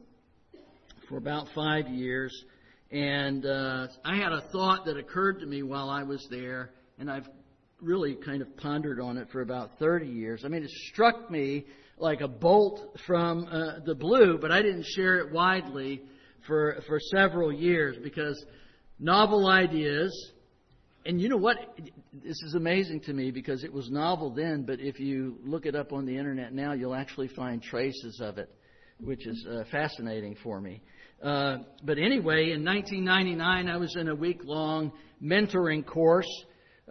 for 1.09 1.17
about 1.17 1.47
five 1.53 1.88
years, 1.88 2.33
and 2.91 3.45
uh, 3.45 3.88
I 4.03 4.15
had 4.15 4.31
a 4.31 4.41
thought 4.51 4.86
that 4.86 4.97
occurred 4.97 5.39
to 5.39 5.45
me 5.45 5.63
while 5.63 5.89
I 5.89 6.03
was 6.03 6.25
there, 6.29 6.71
and 7.00 7.09
I've 7.09 7.27
really 7.81 8.15
kind 8.15 8.41
of 8.41 8.55
pondered 8.57 9.00
on 9.00 9.17
it 9.17 9.27
for 9.31 9.41
about 9.41 9.77
30 9.79 10.07
years. 10.07 10.41
I 10.43 10.47
mean, 10.47 10.63
it 10.63 10.71
struck 10.91 11.29
me 11.29 11.65
like 11.97 12.21
a 12.21 12.27
bolt 12.27 12.97
from 13.05 13.47
uh, 13.47 13.79
the 13.86 13.95
blue, 13.95 14.38
but 14.39 14.51
I 14.51 14.62
didn't 14.62 14.86
share 14.95 15.19
it 15.19 15.31
widely 15.31 16.01
for 16.45 16.77
for 16.88 17.00
several 17.00 17.51
years 17.51 17.97
because 18.01 18.43
novel 19.00 19.47
ideas. 19.47 20.12
And 21.07 21.21
you 21.21 21.29
know 21.29 21.37
what? 21.37 21.57
This 22.11 22.35
is 22.43 22.55
amazing 22.55 22.99
to 23.05 23.13
me 23.13 23.31
because 23.31 23.63
it 23.63 23.71
was 23.71 23.89
novel 23.89 24.29
then, 24.29 24.63
but 24.63 24.81
if 24.81 24.99
you 24.99 25.37
look 25.45 25.65
it 25.65 25.73
up 25.73 25.93
on 25.93 26.05
the 26.05 26.17
internet 26.17 26.53
now, 26.53 26.73
you'll 26.73 26.93
actually 26.93 27.29
find 27.29 27.63
traces 27.63 28.19
of 28.21 28.37
it, 28.37 28.49
which 28.99 29.25
is 29.25 29.47
uh, 29.49 29.63
fascinating 29.71 30.35
for 30.43 30.59
me. 30.59 30.81
Uh, 31.23 31.59
but 31.85 31.97
anyway, 31.97 32.51
in 32.51 32.65
1999, 32.65 33.69
I 33.69 33.77
was 33.77 33.95
in 33.95 34.09
a 34.09 34.15
week 34.15 34.41
long 34.43 34.91
mentoring 35.23 35.85
course 35.85 36.27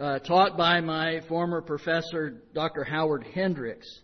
uh, 0.00 0.18
taught 0.20 0.56
by 0.56 0.80
my 0.80 1.20
former 1.28 1.60
professor, 1.60 2.42
Dr. 2.54 2.84
Howard 2.84 3.26
Hendricks, 3.34 4.00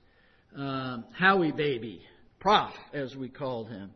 uh, 0.58 0.98
Howie 1.14 1.52
Baby, 1.52 2.02
Prof, 2.38 2.72
as 2.92 3.16
we 3.16 3.30
called 3.30 3.70
him. 3.70 3.90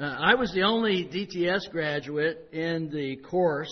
Uh, 0.00 0.16
I 0.18 0.34
was 0.34 0.50
the 0.54 0.62
only 0.62 1.04
DTS 1.04 1.70
graduate 1.70 2.48
in 2.52 2.88
the 2.90 3.16
course, 3.16 3.70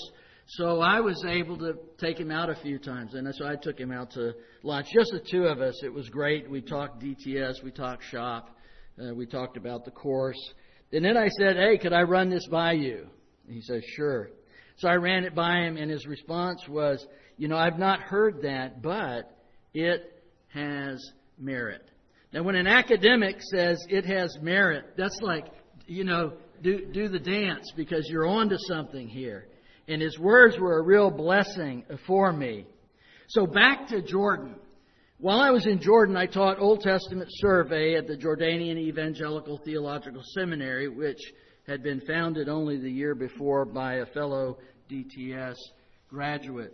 so 0.54 0.80
I 0.80 0.98
was 0.98 1.24
able 1.28 1.56
to 1.58 1.74
take 1.98 2.18
him 2.18 2.32
out 2.32 2.50
a 2.50 2.56
few 2.56 2.80
times. 2.80 3.14
And 3.14 3.32
so 3.36 3.46
I 3.46 3.54
took 3.54 3.78
him 3.78 3.92
out 3.92 4.10
to 4.12 4.34
lunch, 4.64 4.88
just 4.92 5.12
the 5.12 5.20
two 5.30 5.44
of 5.44 5.60
us. 5.60 5.80
It 5.84 5.94
was 5.94 6.08
great. 6.08 6.50
We 6.50 6.60
talked 6.60 7.00
DTS, 7.00 7.62
we 7.62 7.70
talked 7.70 8.02
shop, 8.02 8.50
uh, 9.00 9.14
we 9.14 9.26
talked 9.26 9.56
about 9.56 9.84
the 9.84 9.92
course. 9.92 10.40
And 10.92 11.04
then 11.04 11.16
I 11.16 11.28
said, 11.38 11.56
Hey, 11.56 11.78
could 11.78 11.92
I 11.92 12.02
run 12.02 12.30
this 12.30 12.48
by 12.50 12.72
you? 12.72 13.06
And 13.46 13.54
he 13.54 13.62
said, 13.62 13.80
Sure. 13.94 14.30
So 14.78 14.88
I 14.88 14.94
ran 14.94 15.22
it 15.24 15.36
by 15.36 15.60
him, 15.60 15.76
and 15.76 15.88
his 15.88 16.04
response 16.06 16.66
was, 16.68 17.06
You 17.36 17.46
know, 17.46 17.56
I've 17.56 17.78
not 17.78 18.00
heard 18.00 18.42
that, 18.42 18.82
but 18.82 19.30
it 19.72 20.24
has 20.48 20.98
merit. 21.38 21.88
Now, 22.32 22.42
when 22.42 22.56
an 22.56 22.66
academic 22.66 23.36
says 23.52 23.78
it 23.88 24.04
has 24.04 24.36
merit, 24.42 24.94
that's 24.96 25.18
like, 25.22 25.46
you 25.86 26.02
know, 26.02 26.32
do, 26.60 26.86
do 26.92 27.06
the 27.06 27.20
dance 27.20 27.70
because 27.76 28.04
you're 28.08 28.26
on 28.26 28.48
to 28.48 28.56
something 28.68 29.06
here. 29.06 29.46
And 29.90 30.00
his 30.00 30.16
words 30.20 30.56
were 30.56 30.78
a 30.78 30.82
real 30.82 31.10
blessing 31.10 31.84
for 32.06 32.32
me. 32.32 32.64
So 33.26 33.44
back 33.44 33.88
to 33.88 34.00
Jordan. 34.00 34.54
While 35.18 35.40
I 35.40 35.50
was 35.50 35.66
in 35.66 35.82
Jordan, 35.82 36.16
I 36.16 36.26
taught 36.26 36.60
Old 36.60 36.80
Testament 36.80 37.28
survey 37.32 37.96
at 37.96 38.06
the 38.06 38.16
Jordanian 38.16 38.78
Evangelical 38.78 39.58
Theological 39.64 40.22
Seminary, 40.32 40.86
which 40.86 41.18
had 41.66 41.82
been 41.82 42.00
founded 42.02 42.48
only 42.48 42.78
the 42.78 42.90
year 42.90 43.16
before 43.16 43.64
by 43.64 43.94
a 43.94 44.06
fellow 44.06 44.58
DTS 44.88 45.56
graduate. 46.08 46.72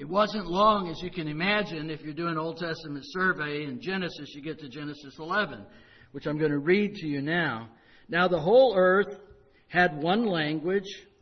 It 0.00 0.08
wasn't 0.08 0.48
long, 0.48 0.88
as 0.88 1.00
you 1.00 1.12
can 1.12 1.28
imagine, 1.28 1.88
if 1.88 2.02
you're 2.02 2.14
doing 2.14 2.36
Old 2.36 2.56
Testament 2.56 3.04
survey 3.10 3.62
in 3.62 3.80
Genesis, 3.80 4.34
you 4.34 4.42
get 4.42 4.58
to 4.58 4.68
Genesis 4.68 5.14
11, 5.20 5.64
which 6.10 6.26
I'm 6.26 6.36
going 6.36 6.50
to 6.50 6.58
read 6.58 6.96
to 6.96 7.06
you 7.06 7.22
now. 7.22 7.68
Now 8.08 8.26
the 8.26 8.40
whole 8.40 8.74
earth 8.76 9.20
had 9.68 10.02
one 10.02 10.26
language 10.26 10.88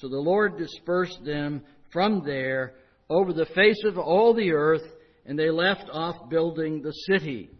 So 0.00 0.08
the 0.08 0.16
Lord 0.16 0.56
dispersed 0.56 1.22
them 1.24 1.62
from 1.92 2.22
there 2.24 2.74
over 3.10 3.34
the 3.34 3.46
face 3.46 3.82
of 3.84 3.98
all 3.98 4.32
the 4.32 4.52
earth, 4.52 4.84
and 5.26 5.38
they 5.38 5.50
left 5.50 5.90
off 5.92 6.30
building 6.30 6.80
the 6.80 6.92
city. 6.92 7.50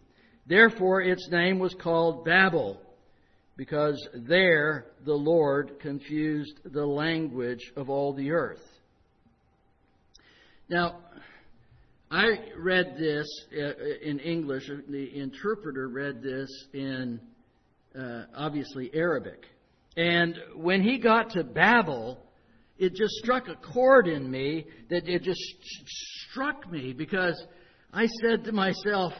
Therefore 0.47 1.03
its 1.03 1.29
name 1.31 1.59
was 1.59 1.75
called 1.75 2.25
Babel, 2.25 2.81
because 3.57 4.09
there 4.15 4.87
the 5.05 5.15
Lord 5.15 5.79
confused 5.81 6.61
the 6.65 6.87
language 6.87 7.73
of 7.77 7.91
all 7.91 8.15
the 8.15 8.31
earth. 8.31 8.63
Now, 10.71 11.01
I 12.11 12.39
read 12.57 12.97
this 12.99 13.27
uh, 13.53 13.73
in 14.03 14.19
English. 14.19 14.71
The 14.89 15.19
interpreter 15.19 15.89
read 15.89 16.23
this 16.23 16.49
in 16.73 17.21
uh, 17.99 18.23
obviously 18.35 18.91
Arabic. 18.95 19.45
And 19.97 20.37
when 20.55 20.83
he 20.83 20.99
got 20.99 21.31
to 21.31 21.45
Babel, 21.45 22.19
it 22.81 22.95
just 22.95 23.13
struck 23.17 23.47
a 23.47 23.57
chord 23.57 24.09
in 24.09 24.29
me 24.31 24.67
that 24.89 25.07
it 25.07 25.23
just 25.23 25.41
struck 26.31 26.69
me 26.71 26.95
because 26.95 27.41
I 27.93 28.07
said 28.23 28.45
to 28.45 28.53
myself, 28.53 29.13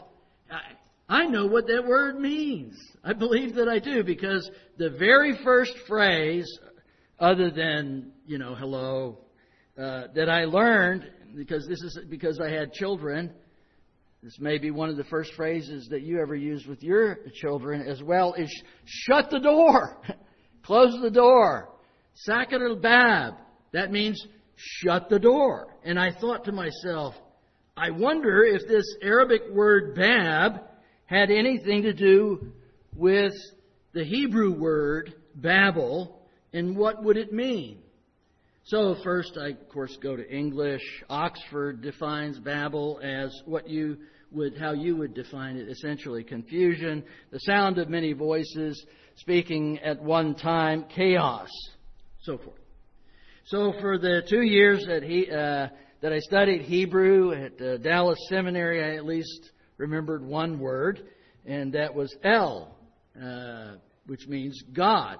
I, 1.07 1.27
know 1.27 1.47
what 1.47 1.67
that 1.67 1.85
word 1.87 2.19
means. 2.19 2.75
I 3.05 3.13
believe 3.13 3.55
that 3.57 3.69
I 3.69 3.79
do 3.79 4.03
because 4.03 4.51
the 4.79 4.91
very 4.91 5.39
first 5.45 5.73
phrase, 5.87 6.47
other 7.19 7.51
than, 7.51 8.13
you 8.25 8.39
know, 8.39 8.55
hello, 8.55 9.19
uh, 9.79 10.05
that 10.15 10.31
I 10.31 10.47
learned 10.47 11.05
because 11.37 11.67
this 11.69 11.83
is 11.83 11.99
because 12.09 12.41
I 12.41 12.49
had 12.49 12.73
children. 12.73 13.31
This 14.23 14.39
may 14.41 14.57
be 14.57 14.71
one 14.71 14.89
of 14.89 14.97
the 14.97 15.05
first 15.05 15.35
phrases 15.35 15.87
that 15.91 16.01
you 16.01 16.21
ever 16.21 16.35
use 16.35 16.67
with 16.67 16.83
your 16.83 17.19
children 17.35 17.87
as 17.87 18.03
well 18.03 18.33
is 18.35 18.51
shut 18.87 19.31
the 19.31 19.39
door. 19.39 20.01
Close 20.63 20.99
the 21.03 21.11
door. 21.11 21.71
Sakat 22.29 22.61
al-bab. 22.61 23.35
That 23.73 23.93
means 23.93 24.25
shut 24.57 25.09
the 25.09 25.19
door. 25.19 25.69
And 25.85 25.99
I 25.99 26.13
thought 26.13 26.45
to 26.45 26.53
myself, 26.53 27.15
I 27.77 27.91
wonder 27.91 28.43
if 28.43 28.63
this 28.69 28.85
Arabic 29.03 29.43
word 29.53 29.95
bab 29.95 30.63
had 31.07 31.31
anything 31.31 31.83
to 31.83 31.93
do 31.93 32.53
with 32.95 33.33
the 33.93 34.05
Hebrew 34.05 34.53
word 34.53 35.15
Babel 35.35 36.21
And 36.53 36.77
what 36.77 37.03
would 37.03 37.17
it 37.17 37.33
mean? 37.33 37.79
So 38.65 38.97
first 39.03 39.39
I 39.41 39.51
of 39.51 39.69
course 39.69 39.97
go 40.03 40.17
to 40.17 40.29
English. 40.29 40.83
Oxford 41.09 41.81
defines 41.81 42.39
Babel 42.39 43.01
as 43.03 43.35
what 43.47 43.69
you 43.69 43.97
would 44.33 44.59
how 44.59 44.73
you 44.73 44.97
would 44.97 45.15
define 45.15 45.57
it 45.57 45.69
essentially 45.69 46.23
confusion, 46.23 47.05
the 47.31 47.39
sound 47.39 47.79
of 47.79 47.89
many 47.89 48.13
voices 48.13 48.85
speaking 49.17 49.79
at 49.81 50.01
one 50.01 50.35
time, 50.35 50.85
chaos, 50.95 51.49
so 52.23 52.39
forth. 52.39 52.60
So 53.51 53.73
for 53.81 53.99
the 53.99 54.23
two 54.31 54.43
years 54.43 54.85
that 54.87 55.03
he 55.03 55.29
uh, 55.29 55.67
that 56.03 56.13
I 56.13 56.21
studied 56.21 56.63
Hebrew 56.63 57.33
at 57.33 57.61
uh, 57.61 57.79
Dallas 57.79 58.17
Seminary, 58.29 58.81
I 58.81 58.97
at 58.97 59.05
least 59.05 59.51
remembered 59.77 60.25
one 60.25 60.61
word, 60.61 61.03
and 61.45 61.73
that 61.73 61.93
was 61.93 62.15
El, 62.23 62.79
uh, 63.21 63.73
which 64.07 64.29
means 64.29 64.63
God. 64.73 65.17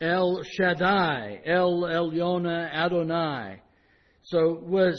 El 0.00 0.40
Shaddai, 0.56 1.42
El 1.44 1.82
Elyon 1.82 2.46
Adonai. 2.46 3.60
So 4.22 4.58
was 4.62 4.98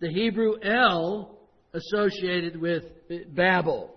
the 0.00 0.08
Hebrew 0.08 0.54
El 0.60 1.38
associated 1.72 2.60
with 2.60 2.82
Babel? 3.28 3.94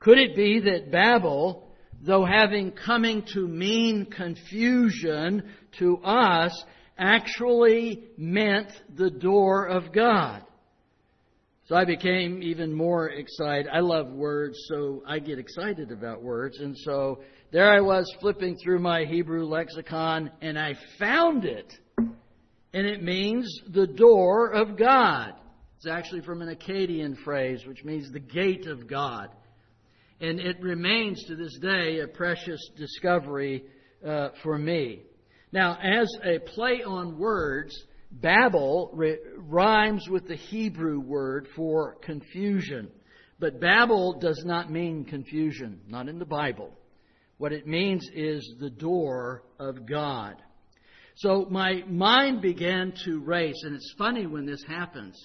Could 0.00 0.18
it 0.18 0.34
be 0.34 0.58
that 0.58 0.90
Babel, 0.90 1.68
though 2.00 2.24
having 2.24 2.72
coming 2.72 3.24
to 3.34 3.46
mean 3.46 4.06
confusion 4.06 5.48
to 5.78 5.98
us, 5.98 6.64
actually 7.00 8.04
meant 8.16 8.70
the 8.94 9.10
door 9.10 9.66
of 9.66 9.92
God? 9.92 10.44
So 11.66 11.76
I 11.76 11.84
became 11.84 12.42
even 12.42 12.72
more 12.74 13.10
excited. 13.10 13.68
I 13.72 13.78
love 13.78 14.10
words, 14.10 14.58
so 14.68 15.02
I 15.06 15.20
get 15.20 15.38
excited 15.38 15.92
about 15.92 16.20
words. 16.20 16.58
And 16.58 16.76
so 16.76 17.20
there 17.52 17.72
I 17.72 17.80
was 17.80 18.12
flipping 18.20 18.56
through 18.56 18.80
my 18.80 19.04
Hebrew 19.04 19.44
lexicon, 19.44 20.30
and 20.42 20.58
I 20.58 20.74
found 20.98 21.44
it. 21.44 21.72
And 21.96 22.86
it 22.86 23.02
means 23.02 23.48
the 23.68 23.86
door 23.86 24.52
of 24.52 24.76
God. 24.76 25.34
It's 25.76 25.86
actually 25.86 26.22
from 26.22 26.42
an 26.42 26.54
Akkadian 26.54 27.16
phrase, 27.22 27.64
which 27.66 27.84
means 27.84 28.10
the 28.12 28.20
gate 28.20 28.66
of 28.66 28.88
God. 28.88 29.30
And 30.20 30.38
it 30.38 30.60
remains 30.60 31.24
to 31.28 31.36
this 31.36 31.56
day 31.62 32.00
a 32.00 32.08
precious 32.08 32.60
discovery 32.76 33.64
uh, 34.06 34.30
for 34.42 34.58
me. 34.58 35.02
Now, 35.52 35.78
as 35.82 36.08
a 36.24 36.38
play 36.38 36.82
on 36.84 37.18
words, 37.18 37.76
Babel 38.12 38.96
rhymes 39.36 40.08
with 40.08 40.26
the 40.28 40.36
Hebrew 40.36 41.00
word 41.00 41.48
for 41.54 41.96
confusion. 42.02 42.90
But 43.38 43.60
Babel 43.60 44.18
does 44.20 44.42
not 44.44 44.70
mean 44.70 45.04
confusion, 45.04 45.80
not 45.88 46.08
in 46.08 46.18
the 46.18 46.26
Bible. 46.26 46.70
What 47.38 47.52
it 47.52 47.66
means 47.66 48.06
is 48.14 48.56
the 48.60 48.70
door 48.70 49.42
of 49.58 49.86
God. 49.86 50.36
So 51.16 51.46
my 51.50 51.82
mind 51.86 52.42
began 52.42 52.92
to 53.04 53.20
race, 53.20 53.62
and 53.64 53.74
it's 53.74 53.94
funny 53.96 54.26
when 54.26 54.46
this 54.46 54.62
happens, 54.68 55.16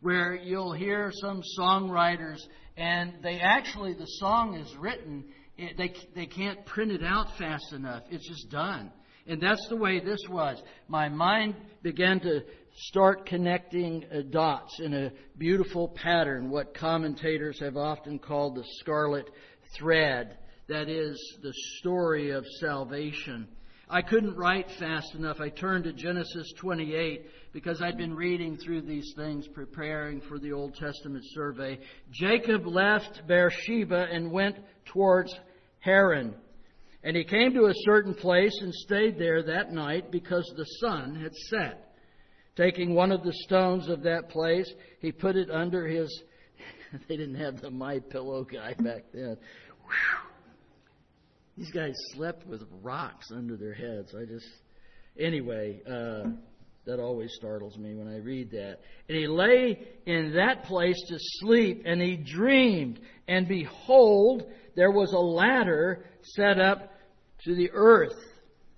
where 0.00 0.34
you'll 0.34 0.72
hear 0.72 1.10
some 1.20 1.42
songwriters, 1.58 2.38
and 2.76 3.14
they 3.22 3.40
actually, 3.40 3.94
the 3.94 4.06
song 4.18 4.54
is 4.54 4.76
written, 4.76 5.24
they, 5.56 5.94
they 6.14 6.26
can't 6.26 6.64
print 6.66 6.92
it 6.92 7.02
out 7.04 7.36
fast 7.38 7.72
enough. 7.72 8.02
It's 8.10 8.28
just 8.28 8.50
done. 8.50 8.92
And 9.26 9.40
that's 9.40 9.66
the 9.68 9.76
way 9.76 10.00
this 10.00 10.20
was. 10.28 10.62
My 10.88 11.08
mind 11.08 11.54
began 11.82 12.20
to 12.20 12.40
start 12.88 13.26
connecting 13.26 14.04
uh, 14.12 14.22
dots 14.30 14.80
in 14.80 14.92
a 14.92 15.12
beautiful 15.38 15.88
pattern, 15.88 16.50
what 16.50 16.74
commentators 16.74 17.58
have 17.60 17.76
often 17.76 18.18
called 18.18 18.56
the 18.56 18.64
scarlet 18.80 19.30
thread 19.78 20.36
that 20.68 20.88
is 20.88 21.38
the 21.42 21.52
story 21.78 22.30
of 22.30 22.44
salvation. 22.60 23.46
I 23.88 24.00
couldn't 24.00 24.34
write 24.34 24.70
fast 24.78 25.14
enough. 25.14 25.40
I 25.40 25.50
turned 25.50 25.84
to 25.84 25.92
Genesis 25.92 26.50
28 26.58 27.26
because 27.52 27.82
I'd 27.82 27.98
been 27.98 28.14
reading 28.14 28.56
through 28.56 28.82
these 28.82 29.12
things, 29.14 29.46
preparing 29.48 30.22
for 30.22 30.38
the 30.38 30.52
Old 30.52 30.74
Testament 30.74 31.22
survey. 31.34 31.78
Jacob 32.10 32.66
left 32.66 33.26
Beersheba 33.28 34.06
and 34.10 34.32
went 34.32 34.56
towards 34.86 35.34
Haran. 35.80 36.34
And 37.04 37.14
he 37.14 37.22
came 37.22 37.52
to 37.52 37.66
a 37.66 37.74
certain 37.84 38.14
place 38.14 38.56
and 38.62 38.72
stayed 38.72 39.18
there 39.18 39.42
that 39.42 39.72
night 39.72 40.10
because 40.10 40.50
the 40.56 40.64
sun 40.80 41.14
had 41.14 41.34
set. 41.50 41.94
Taking 42.56 42.94
one 42.94 43.12
of 43.12 43.22
the 43.22 43.32
stones 43.44 43.90
of 43.90 44.02
that 44.04 44.30
place, 44.30 44.72
he 45.00 45.12
put 45.12 45.36
it 45.36 45.50
under 45.50 45.86
his. 45.86 46.22
they 47.08 47.16
didn't 47.18 47.34
have 47.34 47.60
the 47.60 47.70
my 47.70 47.98
pillow 47.98 48.42
guy 48.44 48.72
back 48.78 49.04
then. 49.12 49.36
Whew. 49.84 50.30
These 51.58 51.70
guys 51.72 51.92
slept 52.14 52.46
with 52.46 52.62
rocks 52.82 53.30
under 53.30 53.56
their 53.56 53.74
heads. 53.74 54.14
I 54.18 54.24
just, 54.24 54.48
anyway, 55.18 55.82
uh, 55.86 56.30
that 56.86 57.00
always 57.00 57.32
startles 57.34 57.76
me 57.76 57.94
when 57.94 58.08
I 58.08 58.16
read 58.16 58.50
that. 58.52 58.78
And 59.08 59.18
he 59.18 59.26
lay 59.26 59.78
in 60.06 60.32
that 60.34 60.64
place 60.64 61.00
to 61.08 61.16
sleep, 61.18 61.82
and 61.84 62.00
he 62.00 62.16
dreamed, 62.16 62.98
and 63.28 63.46
behold, 63.46 64.44
there 64.74 64.90
was 64.90 65.12
a 65.12 65.18
ladder 65.18 66.06
set 66.22 66.58
up 66.58 66.93
to 67.44 67.54
the 67.54 67.70
earth, 67.72 68.14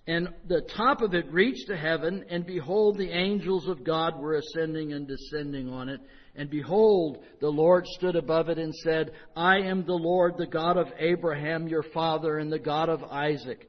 and 0.06 0.28
the 0.46 0.62
top 0.76 1.00
of 1.00 1.14
it 1.14 1.30
reached 1.32 1.66
to 1.66 1.76
heaven, 1.76 2.24
and 2.30 2.46
behold, 2.46 2.96
the 2.96 3.10
angels 3.10 3.66
of 3.68 3.84
God 3.84 4.18
were 4.18 4.34
ascending 4.34 4.92
and 4.92 5.08
descending 5.08 5.68
on 5.68 5.88
it. 5.88 6.00
And 6.36 6.48
behold, 6.48 7.24
the 7.40 7.48
Lord 7.48 7.86
stood 7.86 8.14
above 8.14 8.48
it 8.48 8.58
and 8.58 8.74
said, 8.74 9.12
I 9.34 9.56
am 9.58 9.84
the 9.84 9.94
Lord, 9.94 10.34
the 10.36 10.46
God 10.46 10.76
of 10.76 10.88
Abraham 10.98 11.66
your 11.66 11.82
father, 11.94 12.38
and 12.38 12.52
the 12.52 12.58
God 12.58 12.88
of 12.88 13.02
Isaac. 13.04 13.68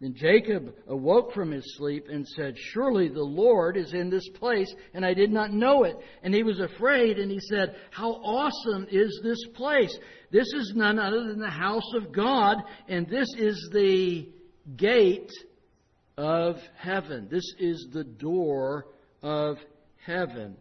Then 0.00 0.14
Jacob 0.14 0.74
awoke 0.88 1.32
from 1.32 1.52
his 1.52 1.76
sleep 1.76 2.08
and 2.10 2.26
said, 2.26 2.56
Surely 2.58 3.08
the 3.08 3.22
Lord 3.22 3.76
is 3.76 3.94
in 3.94 4.10
this 4.10 4.28
place, 4.34 4.72
and 4.92 5.04
I 5.04 5.14
did 5.14 5.30
not 5.30 5.52
know 5.52 5.84
it. 5.84 5.96
And 6.22 6.34
he 6.34 6.42
was 6.42 6.58
afraid, 6.58 7.18
and 7.18 7.30
he 7.30 7.40
said, 7.40 7.76
How 7.90 8.10
awesome 8.10 8.86
is 8.90 9.20
this 9.22 9.38
place! 9.54 9.96
This 10.32 10.52
is 10.52 10.72
none 10.74 10.98
other 10.98 11.24
than 11.28 11.38
the 11.38 11.48
house 11.48 11.94
of 11.94 12.12
God, 12.12 12.58
and 12.88 13.08
this 13.08 13.28
is 13.38 13.70
the 13.72 14.28
gate 14.76 15.32
of 16.18 16.56
heaven. 16.76 17.28
This 17.30 17.54
is 17.60 17.88
the 17.92 18.04
door 18.04 18.86
of 19.22 19.58
heaven. 20.04 20.56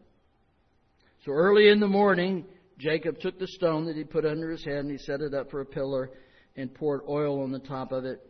So 1.25 1.31
early 1.31 1.69
in 1.69 1.79
the 1.79 1.87
morning, 1.87 2.45
Jacob 2.77 3.19
took 3.19 3.39
the 3.39 3.47
stone 3.47 3.85
that 3.85 3.95
he 3.95 4.03
put 4.03 4.25
under 4.25 4.51
his 4.51 4.63
head, 4.63 4.79
and 4.79 4.91
he 4.91 4.97
set 4.97 5.21
it 5.21 5.33
up 5.33 5.49
for 5.49 5.61
a 5.61 5.65
pillar 5.65 6.11
and 6.55 6.71
poured 6.71 7.01
oil 7.09 7.41
on 7.41 7.51
the 7.51 7.59
top 7.59 7.91
of 7.91 8.05
it 8.05 8.21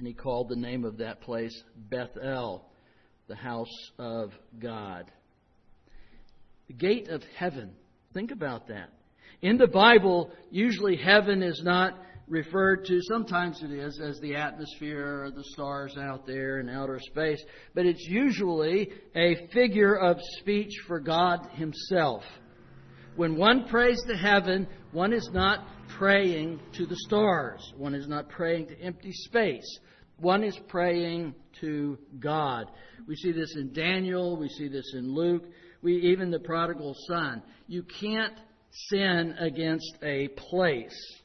and 0.00 0.06
he 0.06 0.14
called 0.14 0.48
the 0.48 0.56
name 0.56 0.86
of 0.86 0.96
that 0.96 1.20
place 1.20 1.62
Bethel, 1.76 2.64
the 3.28 3.34
house 3.34 3.90
of 3.98 4.32
God. 4.58 5.10
The 6.68 6.72
gate 6.72 7.10
of 7.10 7.22
heaven. 7.36 7.72
Think 8.14 8.30
about 8.30 8.68
that. 8.68 8.88
In 9.42 9.58
the 9.58 9.66
Bible, 9.66 10.32
usually 10.50 10.96
heaven 10.96 11.42
is 11.42 11.60
not 11.62 11.98
referred 12.28 12.86
to, 12.86 12.98
sometimes 13.02 13.62
it 13.62 13.72
is, 13.72 14.00
as 14.02 14.18
the 14.20 14.36
atmosphere 14.36 15.24
or 15.24 15.30
the 15.32 15.44
stars 15.52 15.94
out 15.98 16.26
there 16.26 16.60
in 16.60 16.70
outer 16.70 16.98
space, 16.98 17.44
but 17.74 17.84
it's 17.84 18.06
usually 18.08 18.90
a 19.14 19.48
figure 19.52 19.96
of 19.96 20.16
speech 20.38 20.72
for 20.86 20.98
God 20.98 21.46
Himself. 21.52 22.22
When 23.20 23.36
one 23.36 23.68
prays 23.68 24.00
to 24.08 24.16
heaven, 24.16 24.66
one 24.92 25.12
is 25.12 25.28
not 25.30 25.66
praying 25.98 26.58
to 26.72 26.86
the 26.86 26.96
stars. 26.96 27.60
One 27.76 27.94
is 27.94 28.08
not 28.08 28.30
praying 28.30 28.68
to 28.68 28.80
empty 28.80 29.12
space. 29.12 29.78
One 30.16 30.42
is 30.42 30.58
praying 30.68 31.34
to 31.60 31.98
God. 32.18 32.70
We 33.06 33.16
see 33.16 33.32
this 33.32 33.56
in 33.56 33.74
Daniel, 33.74 34.38
we 34.38 34.48
see 34.48 34.68
this 34.68 34.94
in 34.94 35.14
Luke, 35.14 35.42
we 35.82 35.96
even 35.96 36.30
the 36.30 36.38
prodigal 36.38 36.96
son. 37.08 37.42
You 37.66 37.82
can't 38.00 38.38
sin 38.88 39.34
against 39.38 39.98
a 40.02 40.28
place. 40.28 41.20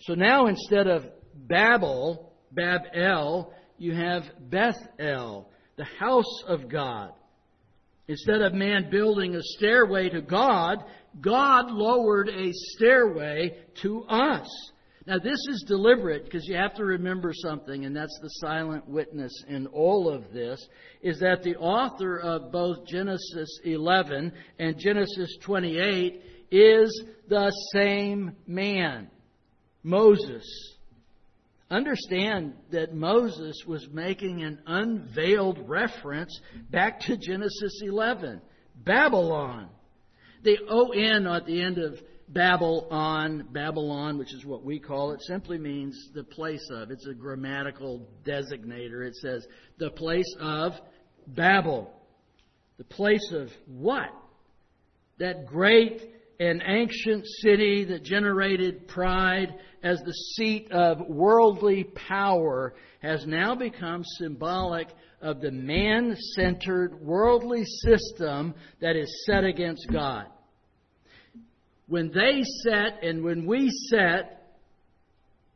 So 0.00 0.14
now 0.14 0.48
instead 0.48 0.88
of 0.88 1.04
Babel, 1.32 2.32
Babel, 2.50 3.54
you 3.78 3.94
have 3.94 4.24
Bethel, 4.50 5.48
the 5.76 5.86
house 6.00 6.42
of 6.48 6.68
God. 6.68 7.12
Instead 8.06 8.42
of 8.42 8.52
man 8.52 8.90
building 8.90 9.34
a 9.34 9.42
stairway 9.42 10.08
to 10.10 10.20
God, 10.20 10.84
God 11.20 11.70
lowered 11.70 12.28
a 12.28 12.50
stairway 12.52 13.56
to 13.82 14.04
us. 14.04 14.46
Now, 15.06 15.18
this 15.18 15.38
is 15.50 15.64
deliberate 15.66 16.24
because 16.24 16.46
you 16.46 16.56
have 16.56 16.74
to 16.76 16.84
remember 16.84 17.32
something, 17.34 17.84
and 17.84 17.94
that's 17.94 18.18
the 18.22 18.28
silent 18.40 18.88
witness 18.88 19.32
in 19.48 19.66
all 19.66 20.08
of 20.08 20.32
this, 20.32 20.66
is 21.02 21.18
that 21.20 21.42
the 21.42 21.56
author 21.56 22.18
of 22.18 22.50
both 22.50 22.86
Genesis 22.86 23.60
11 23.64 24.32
and 24.58 24.78
Genesis 24.78 25.36
28 25.42 26.22
is 26.50 27.04
the 27.28 27.50
same 27.74 28.32
man, 28.46 29.10
Moses. 29.82 30.73
Understand 31.70 32.54
that 32.72 32.94
Moses 32.94 33.56
was 33.66 33.88
making 33.90 34.42
an 34.42 34.60
unveiled 34.66 35.68
reference 35.68 36.38
back 36.70 37.00
to 37.00 37.16
Genesis 37.16 37.80
11, 37.82 38.40
Babylon. 38.76 39.68
The 40.42 40.58
ON 40.68 41.26
at 41.26 41.46
the 41.46 41.62
end 41.62 41.78
of 41.78 41.98
Babylon, 42.28 43.48
Babylon, 43.50 44.18
which 44.18 44.34
is 44.34 44.44
what 44.44 44.62
we 44.64 44.78
call 44.78 45.12
it, 45.12 45.22
simply 45.22 45.58
means 45.58 46.10
the 46.14 46.24
place 46.24 46.68
of. 46.70 46.90
It's 46.90 47.06
a 47.06 47.14
grammatical 47.14 48.08
designator. 48.26 49.06
It 49.06 49.14
says 49.16 49.46
the 49.78 49.90
place 49.90 50.36
of 50.40 50.72
Babel. 51.26 51.90
The 52.76 52.84
place 52.84 53.32
of 53.32 53.50
what? 53.66 54.10
That 55.18 55.46
great 55.46 56.13
and 56.40 56.62
ancient 56.66 57.24
city 57.42 57.84
that 57.84 58.02
generated 58.02 58.88
pride 58.88 59.54
as 59.82 60.00
the 60.00 60.12
seat 60.12 60.70
of 60.72 60.98
worldly 61.08 61.84
power 61.84 62.74
has 63.00 63.26
now 63.26 63.54
become 63.54 64.02
symbolic 64.18 64.88
of 65.20 65.40
the 65.40 65.50
man 65.50 66.16
centered 66.34 67.00
worldly 67.00 67.64
system 67.64 68.54
that 68.80 68.96
is 68.96 69.24
set 69.26 69.44
against 69.44 69.86
God. 69.92 70.26
When 71.86 72.10
they 72.10 72.42
set 72.62 73.02
and 73.02 73.22
when 73.22 73.46
we 73.46 73.70
set 73.90 74.56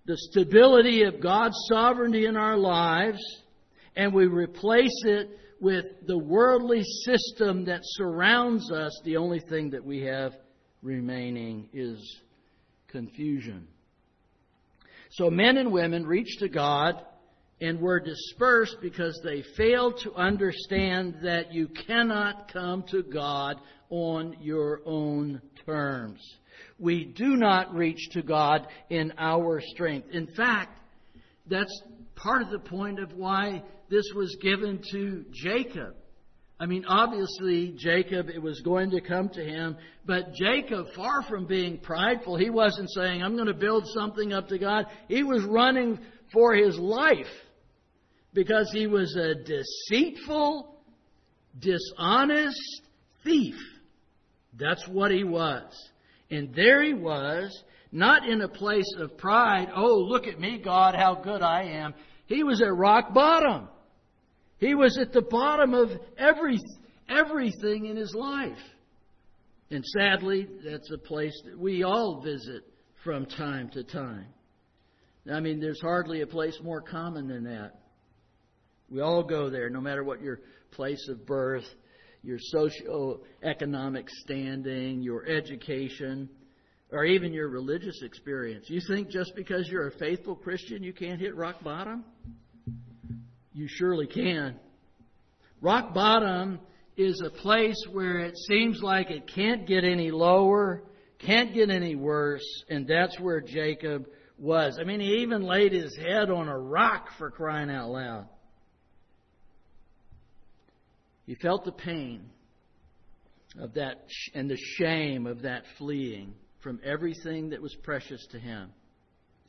the 0.05 0.17
stability 0.31 1.05
of 1.05 1.21
God's 1.21 1.57
sovereignty 1.71 2.27
in 2.27 2.37
our 2.37 2.57
lives 2.57 3.21
and 3.97 4.13
we 4.13 4.27
replace 4.27 5.03
it 5.05 5.39
with 5.61 5.85
the 6.07 6.19
worldly 6.19 6.83
system 7.05 7.65
that 7.65 7.81
surrounds 7.83 8.71
us, 8.71 8.99
the 9.05 9.17
only 9.17 9.41
thing 9.41 9.71
that 9.71 9.85
we 9.85 10.03
have 10.03 10.33
remaining 10.83 11.69
is 11.73 12.21
confusion. 12.89 13.67
So 15.11 15.31
men 15.31 15.57
and 15.57 15.73
women 15.73 16.07
reached 16.07 16.41
to 16.41 16.49
God 16.49 17.03
and 17.61 17.81
were 17.81 17.99
dispersed 17.99 18.77
because 18.81 19.21
they 19.25 19.43
failed 19.57 19.99
to 20.03 20.15
understand 20.15 21.17
that 21.23 21.53
you 21.53 21.69
cannot 21.87 22.53
come 22.53 22.85
to 22.91 23.03
God 23.03 23.61
on 23.91 24.37
your 24.41 24.81
own 24.85 25.41
terms. 25.67 26.21
We 26.79 27.05
do 27.05 27.37
not 27.37 27.75
reach 27.75 28.11
to 28.13 28.23
God 28.23 28.67
in 28.91 29.13
our 29.19 29.61
strength. 29.61 30.09
In 30.13 30.29
fact, 30.29 30.79
that's 31.47 31.83
part 32.15 32.43
of 32.43 32.51
the 32.51 32.59
point 32.59 33.01
of 33.01 33.13
why 33.15 33.63
this 33.89 34.05
was 34.15 34.37
given 34.41 34.81
to 34.93 35.25
Jacob. 35.33 35.95
I 36.61 36.67
mean, 36.67 36.85
obviously, 36.87 37.75
Jacob, 37.77 38.29
it 38.29 38.43
was 38.43 38.61
going 38.63 38.91
to 38.91 39.01
come 39.01 39.29
to 39.29 39.45
him, 39.45 39.77
but 40.05 40.35
Jacob, 40.35 40.87
far 40.97 41.23
from 41.29 41.47
being 41.47 41.79
prideful, 41.79 42.37
he 42.37 42.51
wasn't 42.51 42.91
saying, 42.91 43.23
I'm 43.23 43.37
going 43.37 43.47
to 43.47 43.55
build 43.55 43.85
something 43.95 44.33
up 44.33 44.49
to 44.49 44.59
God. 44.59 44.87
He 45.07 45.23
was 45.23 45.45
running 45.45 46.01
for 46.33 46.55
his 46.55 46.77
life 46.77 47.27
because 48.35 48.69
he 48.73 48.89
was 48.89 49.17
a 49.17 49.35
deceitful, 49.37 50.75
dishonest 51.61 52.83
thief. 53.23 53.55
That's 54.59 54.87
what 54.89 55.13
he 55.13 55.23
was. 55.23 55.73
And 56.31 56.53
there 56.55 56.83
he 56.83 56.93
was, 56.93 57.57
not 57.93 58.29
in 58.29 58.41
a 58.41 58.49
place 58.49 58.93
of 58.99 59.17
pride, 59.17 59.69
oh, 59.75 59.97
look 59.97 60.27
at 60.27 60.41
me, 60.41 60.61
God, 60.63 60.97
how 60.97 61.15
good 61.15 61.41
I 61.41 61.63
am. 61.63 61.95
He 62.27 62.43
was 62.43 62.61
at 62.61 62.75
rock 62.75 63.15
bottom. 63.15 63.69
He 64.59 64.75
was 64.75 64.99
at 64.99 65.13
the 65.13 65.23
bottom 65.23 65.75
of 65.75 65.91
every, 66.17 66.59
everything 67.09 67.87
in 67.87 67.97
his 67.97 68.15
life. 68.15 68.59
And 69.71 69.85
sadly, 69.85 70.49
that's 70.65 70.91
a 70.91 70.99
place 70.99 71.39
that 71.45 71.59
we 71.59 71.83
all 71.83 72.23
visit 72.23 72.63
from 73.05 73.27
time 73.27 73.71
to 73.71 73.85
time. 73.85 74.27
I 75.31 75.41
mean, 75.41 75.61
there's 75.61 75.81
hardly 75.81 76.23
a 76.23 76.27
place 76.27 76.59
more 76.63 76.81
common 76.81 77.29
than 77.29 77.45
that. 77.45 77.73
We 78.91 79.01
all 79.01 79.23
go 79.23 79.51
there, 79.51 79.69
no 79.69 79.81
matter 79.81 80.03
what 80.03 80.23
your 80.23 80.41
place 80.71 81.07
of 81.11 81.27
birth 81.27 81.67
your 82.23 82.39
socio-economic 82.41 84.09
standing, 84.11 85.03
your 85.03 85.27
education, 85.27 86.29
or 86.91 87.05
even 87.05 87.33
your 87.33 87.49
religious 87.49 88.03
experience. 88.03 88.67
You 88.69 88.81
think 88.87 89.11
just 89.11 89.33
because 89.37 89.69
you're 89.69 89.89
a 89.89 89.99
faithful 89.99 90.35
Christian 90.35 90.83
you 90.83 90.93
can't 90.93 91.21
hit 91.21 91.37
rock 91.37 91.63
bottom? 91.63 92.05
You 93.59 93.67
surely 93.67 94.07
can. 94.07 94.55
Rock 95.61 95.93
bottom 95.93 96.61
is 96.97 97.21
a 97.27 97.29
place 97.29 97.83
where 97.91 98.21
it 98.21 98.37
seems 98.47 98.81
like 98.81 99.11
it 99.11 99.27
can't 99.27 99.67
get 99.67 99.83
any 99.83 100.13
lower, 100.13 100.85
can't 101.19 101.53
get 101.53 101.69
any 101.69 101.97
worse, 101.97 102.45
and 102.71 102.87
that's 102.87 103.19
where 103.19 103.41
Jacob 103.41 104.07
was. 104.39 104.79
I 104.81 104.85
mean, 104.85 105.01
he 105.01 105.23
even 105.23 105.43
laid 105.43 105.73
his 105.73 105.97
head 105.97 106.31
on 106.31 106.47
a 106.47 106.57
rock 106.57 107.09
for 107.19 107.33
crying 107.33 107.69
out 107.69 107.91
loud. 107.91 108.29
He 111.27 111.35
felt 111.35 111.65
the 111.65 111.73
pain 111.73 112.31
of 113.59 113.75
that 113.75 114.07
and 114.35 114.49
the 114.49 114.57
shame 114.77 115.27
of 115.27 115.43
that 115.43 115.65
fleeing 115.79 116.33
from 116.61 116.79
everything 116.85 117.51
that 117.51 117.61
was 117.61 117.75
precious 117.83 118.25
to 118.31 118.39
him. 118.39 118.71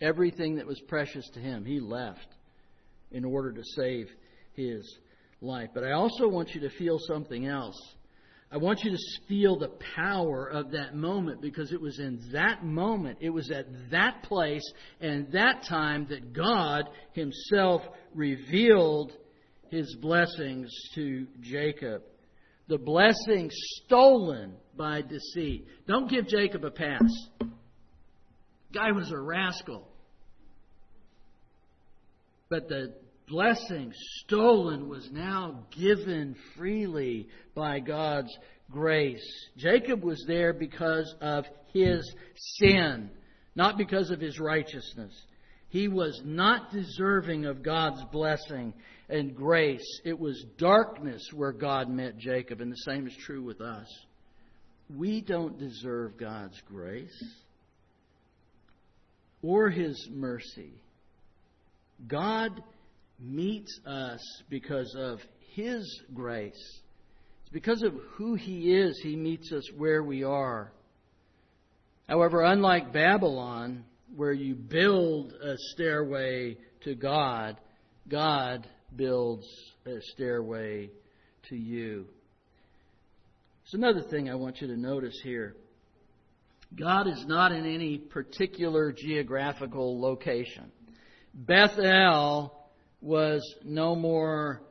Everything 0.02 0.56
that 0.56 0.65
was 0.65 0.82
precious 0.88 1.30
to 1.36 1.39
him, 1.39 1.63
he 1.63 1.80
left 1.80 2.26
in 3.12 3.26
order 3.26 3.52
to 3.52 3.63
save 3.76 4.08
his 4.54 4.98
life. 5.41 5.69
But 5.74 5.84
I 5.84 5.91
also 5.91 6.28
want 6.28 6.50
you 6.50 6.62
to 6.62 6.69
feel 6.78 6.98
something 7.00 7.45
else. 7.45 7.80
I 8.52 8.58
want 8.58 8.84
you 8.84 8.91
to 8.91 8.98
feel 9.28 9.60
the 9.60 9.72
power 9.95 10.48
of 10.48 10.72
that 10.72 10.95
moment 10.95 11.39
because 11.39 11.72
it 11.72 11.80
was 11.80 12.00
in 12.00 12.19
that 12.34 12.63
moment, 12.63 13.19
it 13.22 13.30
was 13.30 13.52
at 13.52 13.67
that 13.91 14.24
place 14.24 14.63
and 15.00 15.32
that 15.34 15.63
time 15.69 16.08
that 16.10 16.34
God 16.34 16.86
Himself 17.13 17.84
revealed 18.15 19.12
his 19.69 19.95
blessings 20.02 20.69
to 20.95 21.28
Jacob. 21.41 22.02
The 22.67 22.78
blessing 22.78 23.50
stolen 23.86 24.56
by 24.76 25.02
deceit. 25.02 25.67
Don't 25.88 26.10
give 26.10 26.28
Jacob 26.28 26.63
a 26.65 26.72
pass. 26.72 27.12
Guy 28.74 28.91
was 28.91 29.12
a 29.12 29.19
rascal. 29.19 29.88
But 32.49 32.67
the 32.67 32.93
blessing 33.27 33.93
stolen 34.23 34.89
was 34.89 35.07
now 35.12 35.65
given 35.71 36.35
freely 36.57 37.27
by 37.53 37.79
God's 37.79 38.35
grace. 38.71 39.23
Jacob 39.57 40.03
was 40.03 40.23
there 40.27 40.53
because 40.53 41.13
of 41.21 41.45
his 41.73 42.01
sin, 42.57 43.09
not 43.55 43.77
because 43.77 44.09
of 44.09 44.19
his 44.19 44.39
righteousness. 44.39 45.13
He 45.69 45.88
was 45.88 46.19
not 46.25 46.71
deserving 46.71 47.45
of 47.45 47.62
God's 47.62 48.03
blessing 48.12 48.73
and 49.07 49.35
grace. 49.35 50.01
It 50.03 50.17
was 50.17 50.43
darkness 50.57 51.29
where 51.33 51.51
God 51.51 51.89
met 51.89 52.17
Jacob, 52.17 52.62
and 52.62 52.71
the 52.71 52.77
same 52.77 53.05
is 53.05 53.15
true 53.15 53.43
with 53.43 53.62
us. 53.62 53.88
We 54.89 55.21
don't 55.21 55.59
deserve 55.59 56.17
God's 56.17 56.59
grace 56.67 57.23
or 59.43 59.69
His 59.69 60.07
mercy. 60.12 60.73
God 62.07 62.63
meets 63.19 63.79
us 63.85 64.19
because 64.49 64.95
of 64.97 65.19
His 65.53 66.01
grace. 66.13 66.79
It's 67.41 67.51
because 67.51 67.83
of 67.83 67.93
who 68.15 68.35
He 68.35 68.73
is, 68.73 68.99
He 69.03 69.15
meets 69.15 69.51
us 69.51 69.63
where 69.77 70.03
we 70.03 70.23
are. 70.23 70.71
However, 72.07 72.43
unlike 72.43 72.91
Babylon, 72.91 73.85
where 74.15 74.33
you 74.33 74.55
build 74.55 75.33
a 75.33 75.55
stairway 75.73 76.57
to 76.83 76.95
God, 76.95 77.57
God 78.07 78.67
builds 78.95 79.45
a 79.85 79.97
stairway 80.13 80.89
to 81.49 81.55
you. 81.55 82.05
There's 83.63 83.83
another 83.83 84.01
thing 84.09 84.29
I 84.29 84.35
want 84.35 84.62
you 84.62 84.67
to 84.67 84.77
notice 84.77 85.19
here. 85.23 85.55
God 86.75 87.07
is 87.07 87.23
not 87.27 87.51
in 87.51 87.65
any 87.65 87.97
particular 87.97 88.91
geographical 88.91 89.99
location. 89.99 90.71
Bethel 91.34 92.54
was 93.02 93.42
no 93.63 93.96
more 93.96 94.62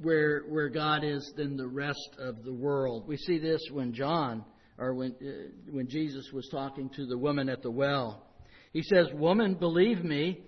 where 0.00 0.42
where 0.48 0.68
God 0.68 1.04
is 1.04 1.32
than 1.36 1.56
the 1.56 1.66
rest 1.66 2.10
of 2.18 2.44
the 2.44 2.52
world. 2.52 3.06
We 3.06 3.16
see 3.16 3.38
this 3.38 3.60
when 3.72 3.92
John 3.92 4.44
or 4.78 4.94
when 4.94 5.14
uh, 5.20 5.72
when 5.72 5.88
Jesus 5.88 6.30
was 6.32 6.48
talking 6.50 6.88
to 6.96 7.06
the 7.06 7.18
woman 7.18 7.48
at 7.48 7.62
the 7.62 7.70
well. 7.70 8.24
He 8.72 8.82
says, 8.82 9.08
"Woman, 9.14 9.54
believe 9.54 10.04
me, 10.04 10.40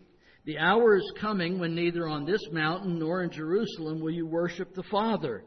the 0.44 0.58
hour 0.58 0.96
is 0.96 1.12
coming 1.20 1.58
when 1.58 1.74
neither 1.74 2.08
on 2.08 2.24
this 2.24 2.42
mountain 2.52 2.98
nor 2.98 3.22
in 3.22 3.30
Jerusalem 3.30 4.00
will 4.00 4.12
you 4.12 4.26
worship 4.26 4.74
the 4.74 4.82
Father. 4.84 5.44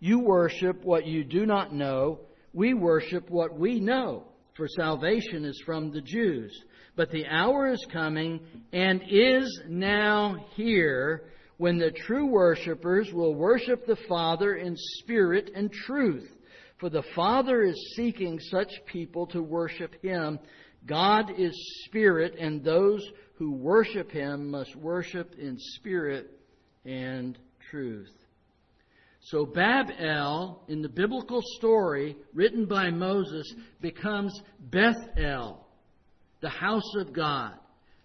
You 0.00 0.18
worship 0.18 0.84
what 0.84 1.06
you 1.06 1.24
do 1.24 1.46
not 1.46 1.72
know. 1.72 2.20
We 2.52 2.74
worship 2.74 3.30
what 3.30 3.58
we 3.58 3.80
know, 3.80 4.24
for 4.56 4.68
salvation 4.68 5.44
is 5.44 5.60
from 5.64 5.90
the 5.90 6.00
Jews. 6.00 6.52
But 6.94 7.10
the 7.10 7.26
hour 7.26 7.68
is 7.72 7.84
coming 7.92 8.40
and 8.72 9.02
is 9.08 9.62
now 9.68 10.46
here 10.54 11.24
when 11.56 11.78
the 11.78 11.90
true 11.90 12.26
worshippers 12.26 13.12
will 13.12 13.34
worship 13.34 13.86
the 13.86 13.98
Father 14.08 14.56
in 14.56 14.74
spirit 14.76 15.50
and 15.54 15.72
truth. 15.72 16.28
For 16.78 16.90
the 16.90 17.04
Father 17.14 17.62
is 17.62 17.94
seeking 17.96 18.38
such 18.40 18.70
people 18.86 19.26
to 19.28 19.42
worship 19.42 19.94
Him. 20.02 20.38
God 20.84 21.30
is 21.38 21.54
spirit, 21.84 22.34
and 22.38 22.64
those 22.64 23.08
who 23.36 23.52
worship 23.52 24.10
Him 24.10 24.50
must 24.50 24.74
worship 24.74 25.34
in 25.38 25.56
spirit 25.58 26.40
and 26.84 27.38
truth. 27.70 28.10
So 29.24 29.46
Babel, 29.46 30.64
in 30.68 30.82
the 30.82 30.88
biblical 30.88 31.40
story 31.56 32.16
written 32.34 32.66
by 32.66 32.90
Moses, 32.90 33.54
becomes 33.80 34.38
Bethel, 34.58 35.64
the 36.40 36.48
house 36.48 36.94
of 36.96 37.12
God. 37.12 37.54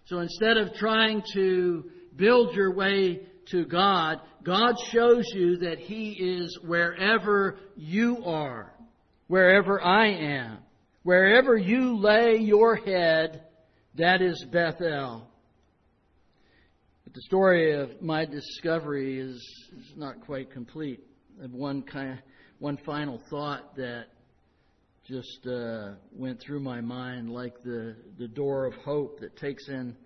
So 0.06 0.20
instead 0.20 0.56
of 0.56 0.74
trying 0.74 1.22
to 1.34 1.90
build 2.16 2.54
your 2.54 2.72
way 2.72 3.20
to 3.50 3.64
God, 3.64 4.20
God 4.44 4.76
shows 4.90 5.24
you 5.34 5.58
that 5.58 5.78
He 5.78 6.12
is 6.12 6.56
wherever 6.64 7.58
you 7.76 8.22
are, 8.24 8.72
wherever 9.26 9.82
I 9.82 10.06
am. 10.08 10.58
Wherever 11.02 11.56
you 11.56 11.98
lay 11.98 12.36
your 12.36 12.76
head, 12.76 13.44
that 13.94 14.20
is 14.20 14.44
Bethel. 14.52 15.26
But 17.04 17.14
the 17.14 17.22
story 17.22 17.72
of 17.72 18.02
my 18.02 18.24
discovery 18.24 19.18
is, 19.18 19.36
is 19.76 19.92
not 19.96 20.20
quite 20.20 20.50
complete. 20.50 21.07
Have 21.40 21.52
one 21.52 21.82
kind 21.82 22.12
of, 22.12 22.18
one 22.58 22.78
final 22.84 23.20
thought 23.30 23.76
that 23.76 24.06
just 25.06 25.46
uh, 25.46 25.90
went 26.12 26.40
through 26.40 26.60
my 26.60 26.80
mind, 26.80 27.30
like 27.30 27.62
the 27.62 27.94
the 28.18 28.26
door 28.26 28.66
of 28.66 28.74
hope 28.74 29.20
that 29.20 29.36
takes 29.36 29.68
in 29.68 29.96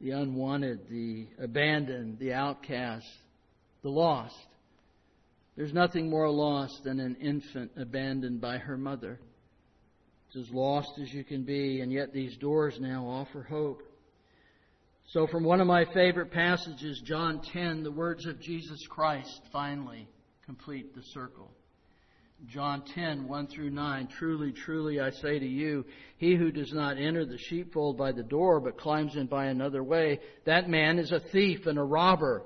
the 0.00 0.12
unwanted, 0.12 0.88
the 0.88 1.26
abandoned, 1.42 2.18
the 2.18 2.32
outcast, 2.32 3.06
the 3.82 3.88
lost. 3.88 4.46
There's 5.56 5.72
nothing 5.72 6.08
more 6.08 6.30
lost 6.30 6.84
than 6.84 7.00
an 7.00 7.16
infant 7.16 7.72
abandoned 7.76 8.40
by 8.40 8.58
her 8.58 8.76
mother. 8.76 9.18
It's 10.28 10.48
as 10.48 10.54
lost 10.54 10.90
as 11.02 11.12
you 11.12 11.24
can 11.24 11.42
be, 11.44 11.80
and 11.80 11.90
yet 11.90 12.12
these 12.12 12.36
doors 12.36 12.76
now 12.78 13.06
offer 13.06 13.42
hope. 13.42 13.82
So, 15.08 15.26
from 15.26 15.44
one 15.44 15.60
of 15.60 15.66
my 15.66 15.84
favorite 15.94 16.30
passages, 16.30 17.00
John 17.04 17.40
10, 17.52 17.82
the 17.82 17.92
words 17.92 18.26
of 18.26 18.40
Jesus 18.40 18.86
Christ 18.88 19.40
finally 19.52 20.08
complete 20.46 20.94
the 20.94 21.02
circle. 21.12 21.50
John 22.46 22.84
10, 22.94 23.26
1 23.26 23.46
through 23.48 23.70
9. 23.70 24.08
Truly, 24.16 24.52
truly, 24.52 25.00
I 25.00 25.10
say 25.10 25.40
to 25.40 25.46
you, 25.46 25.84
he 26.18 26.36
who 26.36 26.52
does 26.52 26.72
not 26.72 26.98
enter 26.98 27.24
the 27.24 27.38
sheepfold 27.38 27.98
by 27.98 28.12
the 28.12 28.22
door, 28.22 28.60
but 28.60 28.78
climbs 28.78 29.16
in 29.16 29.26
by 29.26 29.46
another 29.46 29.82
way, 29.82 30.20
that 30.44 30.68
man 30.68 31.00
is 31.00 31.10
a 31.10 31.18
thief 31.32 31.66
and 31.66 31.78
a 31.78 31.82
robber. 31.82 32.44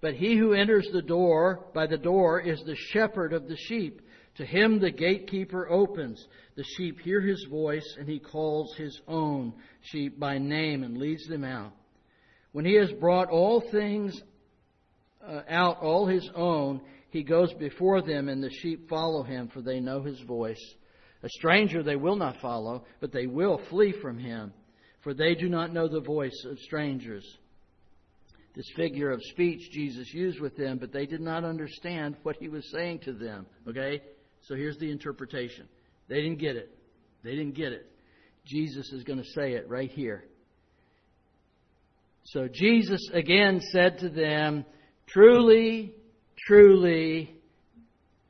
But 0.00 0.14
he 0.14 0.36
who 0.36 0.52
enters 0.52 0.88
the 0.92 1.02
door 1.02 1.64
by 1.74 1.88
the 1.88 1.98
door 1.98 2.40
is 2.40 2.62
the 2.64 2.76
shepherd 2.92 3.32
of 3.32 3.48
the 3.48 3.56
sheep. 3.56 4.00
To 4.36 4.46
him 4.46 4.78
the 4.78 4.92
gatekeeper 4.92 5.68
opens. 5.68 6.24
The 6.54 6.64
sheep 6.76 7.00
hear 7.00 7.20
his 7.20 7.44
voice, 7.50 7.96
and 7.98 8.08
he 8.08 8.20
calls 8.20 8.76
his 8.76 9.00
own 9.08 9.54
sheep 9.82 10.20
by 10.20 10.38
name 10.38 10.84
and 10.84 10.98
leads 10.98 11.26
them 11.26 11.42
out. 11.42 11.72
When 12.52 12.64
he 12.64 12.74
has 12.74 12.92
brought 12.92 13.28
all 13.28 13.60
things 13.72 14.20
uh, 15.26 15.42
out, 15.48 15.80
all 15.80 16.06
his 16.06 16.28
own, 16.34 16.80
he 17.10 17.22
goes 17.22 17.52
before 17.54 18.02
them, 18.02 18.28
and 18.28 18.42
the 18.42 18.50
sheep 18.50 18.88
follow 18.88 19.22
him, 19.22 19.48
for 19.48 19.60
they 19.60 19.80
know 19.80 20.02
his 20.02 20.20
voice. 20.20 20.62
A 21.22 21.28
stranger 21.28 21.82
they 21.82 21.96
will 21.96 22.16
not 22.16 22.40
follow, 22.40 22.84
but 23.00 23.12
they 23.12 23.26
will 23.26 23.60
flee 23.68 23.92
from 24.00 24.18
him, 24.18 24.52
for 25.02 25.12
they 25.12 25.34
do 25.34 25.48
not 25.48 25.72
know 25.72 25.88
the 25.88 26.00
voice 26.00 26.44
of 26.48 26.58
strangers. 26.60 27.24
This 28.54 28.70
figure 28.74 29.10
of 29.10 29.20
speech 29.30 29.70
Jesus 29.70 30.12
used 30.12 30.40
with 30.40 30.56
them, 30.56 30.78
but 30.78 30.92
they 30.92 31.06
did 31.06 31.20
not 31.20 31.44
understand 31.44 32.16
what 32.22 32.36
he 32.36 32.48
was 32.48 32.68
saying 32.72 33.00
to 33.00 33.12
them. 33.12 33.46
Okay? 33.68 34.02
So 34.42 34.54
here's 34.54 34.78
the 34.78 34.90
interpretation. 34.90 35.68
They 36.08 36.16
didn't 36.16 36.38
get 36.38 36.56
it. 36.56 36.76
They 37.22 37.30
didn't 37.30 37.54
get 37.54 37.72
it. 37.72 37.86
Jesus 38.46 38.90
is 38.92 39.04
going 39.04 39.18
to 39.18 39.28
say 39.34 39.52
it 39.52 39.68
right 39.68 39.90
here. 39.90 40.24
So 42.24 42.48
Jesus 42.52 43.00
again 43.12 43.60
said 43.72 43.98
to 43.98 44.08
them, 44.08 44.64
Truly, 45.06 45.94
truly, 46.46 47.34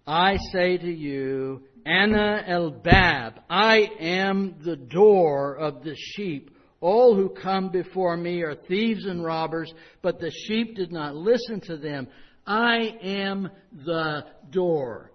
I 0.07 0.37
say 0.53 0.77
to 0.77 0.91
you, 0.93 1.63
Anna 1.87 2.43
el 2.47 2.71
Bab, 2.71 3.41
I 3.49 3.89
am 4.01 4.57
the 4.65 4.77
door 4.77 5.57
of 5.57 5.83
the 5.83 5.97
sheep. 5.97 6.51
All 6.81 7.15
who 7.15 7.29
come 7.29 7.71
before 7.71 8.17
me 8.17 8.43
are 8.43 8.55
thieves 8.55 9.05
and 9.07 9.25
robbers, 9.25 9.73
but 10.03 10.19
the 10.19 10.31
sheep 10.31 10.77
did 10.77 10.93
not 10.93 11.15
listen 11.15 11.61
to 11.63 11.77
them. 11.77 12.09
I 12.47 12.97
am 13.03 13.51
the 13.85 14.25
door. 14.51 15.13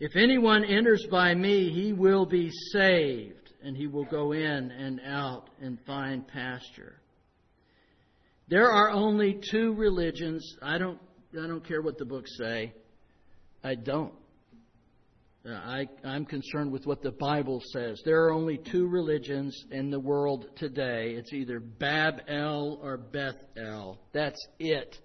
If 0.00 0.16
anyone 0.16 0.64
enters 0.64 1.06
by 1.10 1.34
me, 1.34 1.70
he 1.70 1.92
will 1.92 2.26
be 2.26 2.50
saved, 2.72 3.52
and 3.62 3.76
he 3.76 3.86
will 3.86 4.06
go 4.06 4.32
in 4.32 4.70
and 4.70 5.00
out 5.06 5.48
and 5.60 5.78
find 5.86 6.26
pasture. 6.26 7.00
There 8.48 8.70
are 8.70 8.90
only 8.90 9.40
two 9.50 9.74
religions. 9.74 10.56
I 10.60 10.78
don't, 10.78 10.98
I 11.32 11.46
don't 11.46 11.66
care 11.66 11.80
what 11.80 11.96
the 11.96 12.04
books 12.04 12.30
say. 12.38 12.74
I 13.64 13.74
don't. 13.74 14.12
Uh, 15.44 15.54
I, 15.54 15.88
I'm 16.04 16.24
concerned 16.24 16.70
with 16.70 16.86
what 16.86 17.02
the 17.02 17.10
Bible 17.10 17.62
says. 17.72 18.00
There 18.04 18.26
are 18.26 18.32
only 18.32 18.58
two 18.58 18.86
religions 18.86 19.64
in 19.70 19.90
the 19.90 19.98
world 19.98 20.46
today. 20.56 21.14
It's 21.16 21.32
either 21.32 21.58
Babel 21.58 22.78
or 22.82 22.96
Bethel. 22.96 23.98
That's 24.12 24.38
it. 24.60 24.96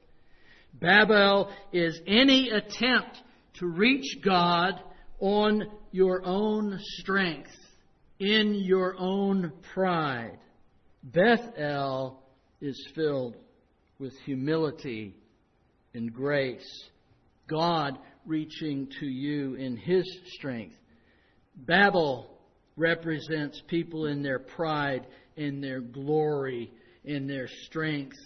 Babel 0.74 1.50
is 1.72 2.00
any 2.06 2.50
attempt 2.50 3.18
to 3.56 3.68
reach 3.68 4.18
God 4.24 4.74
on 5.20 5.64
your 5.92 6.22
own 6.24 6.78
strength, 7.00 7.50
in 8.20 8.54
your 8.54 8.96
own 9.00 9.54
pride. 9.74 10.38
Bethel 11.04 12.22
is 12.62 12.80
filled 12.94 13.38
with 13.98 14.14
humility 14.26 15.16
and 15.94 16.14
grace. 16.14 16.90
God 17.48 17.98
reaching 18.26 18.88
to 19.00 19.06
you 19.06 19.56
in 19.56 19.78
His 19.78 20.06
strength. 20.34 20.76
Babel 21.56 22.38
represents 22.76 23.62
people 23.68 24.06
in 24.06 24.22
their 24.22 24.40
pride, 24.40 25.08
in 25.36 25.62
their 25.62 25.82
glory, 25.82 26.72
in 27.04 27.28
their 27.28 27.48
strength, 27.66 28.18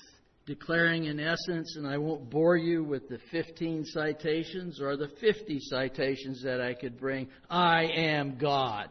declaring 0.45 1.05
in 1.05 1.19
essence, 1.19 1.75
and 1.77 1.87
I 1.87 1.97
won't 1.97 2.29
bore 2.29 2.57
you 2.57 2.83
with 2.83 3.07
the 3.07 3.19
15 3.31 3.85
citations 3.85 4.81
or 4.81 4.97
the 4.97 5.09
50 5.21 5.59
citations 5.61 6.43
that 6.43 6.59
I 6.59 6.73
could 6.73 6.99
bring, 6.99 7.29
I 7.49 7.83
am 7.95 8.37
God. 8.37 8.89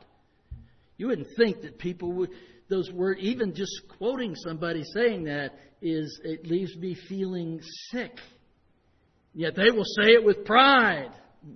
You 0.97 1.09
wouldn't 1.09 1.29
think 1.37 1.63
that 1.63 1.79
people 1.79 2.13
would 2.13 2.31
those 2.71 2.91
words, 2.93 3.21
even 3.21 3.53
just 3.53 3.73
quoting 3.99 4.35
somebody 4.37 4.83
saying 4.95 5.25
that, 5.25 5.59
is 5.83 6.21
it 6.25 6.47
leaves 6.47 6.75
me 6.77 6.97
feeling 7.09 7.61
sick. 7.91 8.17
Yet 9.35 9.55
they 9.55 9.71
will 9.71 9.85
say 9.85 10.13
it 10.15 10.25
with 10.25 10.45
pride. 10.45 11.13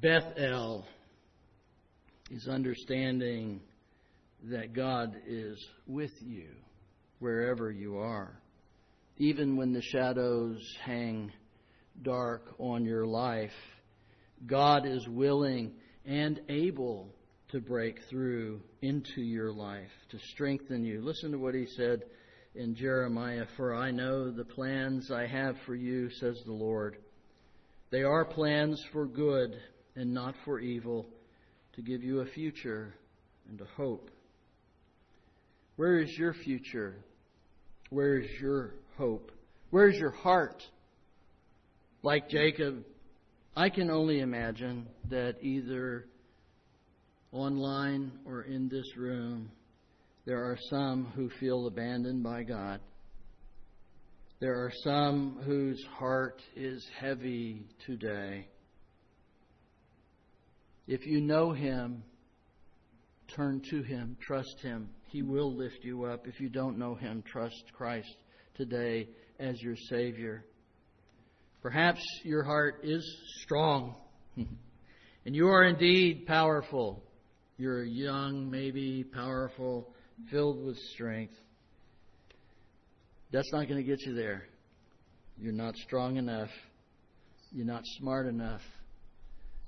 Bethel 0.00 0.86
is 2.30 2.48
understanding 2.48 3.60
that 4.44 4.72
God 4.72 5.14
is 5.26 5.62
with 5.86 6.12
you 6.20 6.48
wherever 7.18 7.70
you 7.70 7.98
are. 7.98 8.40
Even 9.18 9.56
when 9.56 9.72
the 9.72 9.82
shadows 9.82 10.58
hang 10.82 11.30
dark 12.02 12.54
on 12.58 12.84
your 12.84 13.06
life, 13.06 13.52
God 14.46 14.86
is 14.86 15.06
willing 15.06 15.72
and 16.06 16.40
able 16.48 17.14
to 17.52 17.60
break 17.60 17.98
through 18.08 18.60
into 18.82 19.20
your 19.20 19.52
life, 19.52 19.90
to 20.10 20.18
strengthen 20.32 20.84
you. 20.84 21.00
Listen 21.02 21.32
to 21.32 21.38
what 21.38 21.54
he 21.54 21.66
said 21.76 22.02
in 22.54 22.74
Jeremiah 22.74 23.46
For 23.56 23.74
I 23.74 23.90
know 23.90 24.30
the 24.30 24.44
plans 24.44 25.10
I 25.10 25.26
have 25.26 25.56
for 25.66 25.74
you, 25.74 26.10
says 26.10 26.40
the 26.46 26.52
Lord. 26.52 26.98
They 27.90 28.02
are 28.02 28.24
plans 28.24 28.80
for 28.92 29.06
good 29.06 29.56
and 29.96 30.14
not 30.14 30.34
for 30.44 30.60
evil, 30.60 31.06
to 31.74 31.82
give 31.82 32.02
you 32.02 32.20
a 32.20 32.26
future 32.26 32.94
and 33.48 33.60
a 33.60 33.66
hope. 33.76 34.10
Where 35.76 35.98
is 35.98 36.10
your 36.16 36.34
future? 36.34 36.96
Where 37.90 38.18
is 38.18 38.30
your 38.40 38.74
hope? 38.96 39.32
Where 39.70 39.88
is 39.88 39.96
your 39.96 40.10
heart? 40.10 40.62
Like 42.02 42.28
Jacob, 42.28 42.84
I 43.56 43.68
can 43.68 43.90
only 43.90 44.20
imagine 44.20 44.86
that 45.10 45.42
either 45.42 46.06
online 47.32 48.12
or 48.26 48.42
in 48.42 48.68
this 48.68 48.96
room, 48.96 49.50
there 50.26 50.42
are 50.44 50.58
some 50.68 51.06
who 51.14 51.30
feel 51.40 51.66
abandoned 51.66 52.22
by 52.22 52.42
God. 52.42 52.80
There 54.40 54.54
are 54.54 54.72
some 54.84 55.38
whose 55.44 55.82
heart 55.98 56.40
is 56.56 56.86
heavy 56.98 57.66
today. 57.86 58.48
If 60.86 61.06
you 61.06 61.20
know 61.20 61.52
Him, 61.52 62.02
turn 63.36 63.62
to 63.70 63.82
Him, 63.82 64.16
trust 64.20 64.60
Him. 64.62 64.88
He 65.08 65.22
will 65.22 65.54
lift 65.54 65.84
you 65.84 66.04
up. 66.04 66.26
If 66.26 66.40
you 66.40 66.48
don't 66.48 66.78
know 66.78 66.94
Him, 66.94 67.22
trust 67.26 67.62
Christ 67.76 68.16
today 68.54 69.08
as 69.38 69.60
your 69.60 69.76
Savior. 69.88 70.44
Perhaps 71.62 72.00
your 72.24 72.42
heart 72.42 72.80
is 72.82 73.04
strong, 73.42 73.94
and 74.36 75.36
you 75.36 75.48
are 75.48 75.64
indeed 75.64 76.26
powerful. 76.26 77.02
You're 77.60 77.84
young, 77.84 78.50
maybe 78.50 79.04
powerful, 79.04 79.92
filled 80.30 80.64
with 80.64 80.78
strength. 80.94 81.34
That's 83.32 83.52
not 83.52 83.68
going 83.68 83.76
to 83.76 83.86
get 83.86 84.00
you 84.06 84.14
there. 84.14 84.44
You're 85.38 85.52
not 85.52 85.76
strong 85.76 86.16
enough. 86.16 86.48
You're 87.52 87.66
not 87.66 87.82
smart 87.98 88.26
enough. 88.28 88.62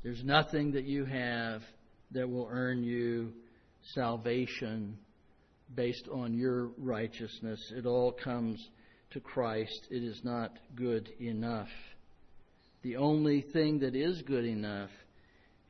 There's 0.03 0.25
nothing 0.25 0.73
that 0.73 0.85
you 0.85 1.05
have 1.05 1.61
that 2.13 2.27
will 2.27 2.49
earn 2.51 2.83
you 2.83 3.35
salvation 3.93 4.97
based 5.75 6.09
on 6.11 6.33
your 6.33 6.71
righteousness. 6.79 7.61
It 7.77 7.85
all 7.85 8.13
comes 8.25 8.59
to 9.11 9.21
Christ. 9.21 9.89
It 9.91 10.03
is 10.03 10.19
not 10.25 10.57
good 10.77 11.11
enough. 11.21 11.69
The 12.81 12.97
only 12.97 13.43
thing 13.53 13.81
that 13.81 13.95
is 13.95 14.23
good 14.23 14.47
enough 14.47 14.89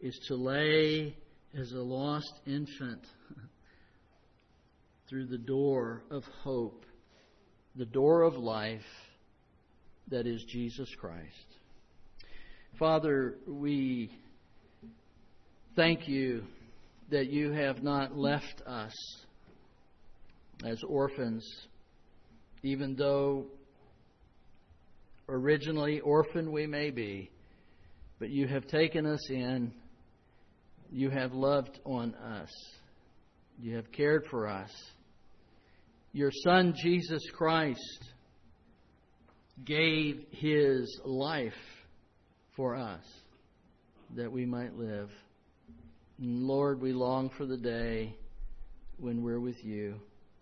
is 0.00 0.16
to 0.28 0.36
lay 0.36 1.16
as 1.58 1.72
a 1.72 1.80
lost 1.80 2.32
infant 2.46 3.04
through 5.08 5.26
the 5.26 5.38
door 5.38 6.02
of 6.10 6.24
hope, 6.42 6.86
the 7.76 7.84
door 7.84 8.22
of 8.22 8.34
life 8.34 8.80
that 10.08 10.26
is 10.26 10.44
Jesus 10.48 10.88
Christ. 10.98 11.46
Father, 12.78 13.36
we 13.46 14.10
thank 15.76 16.08
you 16.08 16.42
that 17.10 17.26
you 17.26 17.52
have 17.52 17.82
not 17.82 18.16
left 18.16 18.62
us 18.66 18.94
as 20.64 20.82
orphans, 20.88 21.46
even 22.62 22.96
though 22.96 23.46
originally 25.28 26.00
orphan 26.00 26.50
we 26.50 26.66
may 26.66 26.90
be, 26.90 27.30
but 28.18 28.30
you 28.30 28.46
have 28.46 28.66
taken 28.66 29.04
us 29.04 29.30
in. 29.30 29.72
You 30.94 31.08
have 31.08 31.32
loved 31.32 31.80
on 31.86 32.14
us. 32.14 32.50
You 33.58 33.76
have 33.76 33.90
cared 33.92 34.26
for 34.30 34.46
us. 34.46 34.70
Your 36.12 36.30
Son, 36.44 36.74
Jesus 36.76 37.22
Christ, 37.32 38.04
gave 39.64 40.26
his 40.32 41.00
life 41.06 41.52
for 42.56 42.76
us 42.76 43.02
that 44.16 44.30
we 44.30 44.44
might 44.44 44.76
live. 44.76 45.08
And 46.18 46.42
Lord, 46.42 46.82
we 46.82 46.92
long 46.92 47.30
for 47.38 47.46
the 47.46 47.56
day 47.56 48.14
when 48.98 49.22
we're 49.22 49.40
with 49.40 49.64
you. 49.64 49.94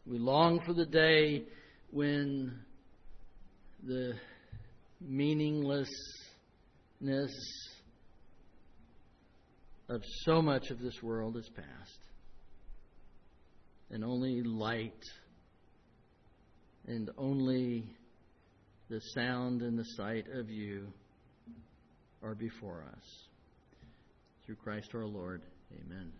We 0.05 0.18
long 0.18 0.61
for 0.66 0.72
the 0.72 0.86
day 0.86 1.44
when 1.92 2.59
the 3.86 4.14
meaninglessness 5.01 5.88
of 9.91 10.03
so 10.24 10.41
much 10.41 10.70
of 10.70 10.78
this 10.78 11.03
world 11.03 11.36
is 11.36 11.51
past. 11.55 11.99
And 13.91 14.05
only 14.05 14.43
light 14.43 15.05
and 16.86 17.11
only 17.18 17.91
the 18.88 19.01
sound 19.14 19.62
and 19.62 19.76
the 19.76 19.84
sight 19.97 20.26
of 20.32 20.49
you 20.49 20.86
are 22.22 22.36
before 22.36 22.84
us. 22.93 23.05
Through 24.47 24.57
Christ 24.57 24.91
our 24.95 25.07
Lord. 25.07 25.43
Amen. 25.72 26.12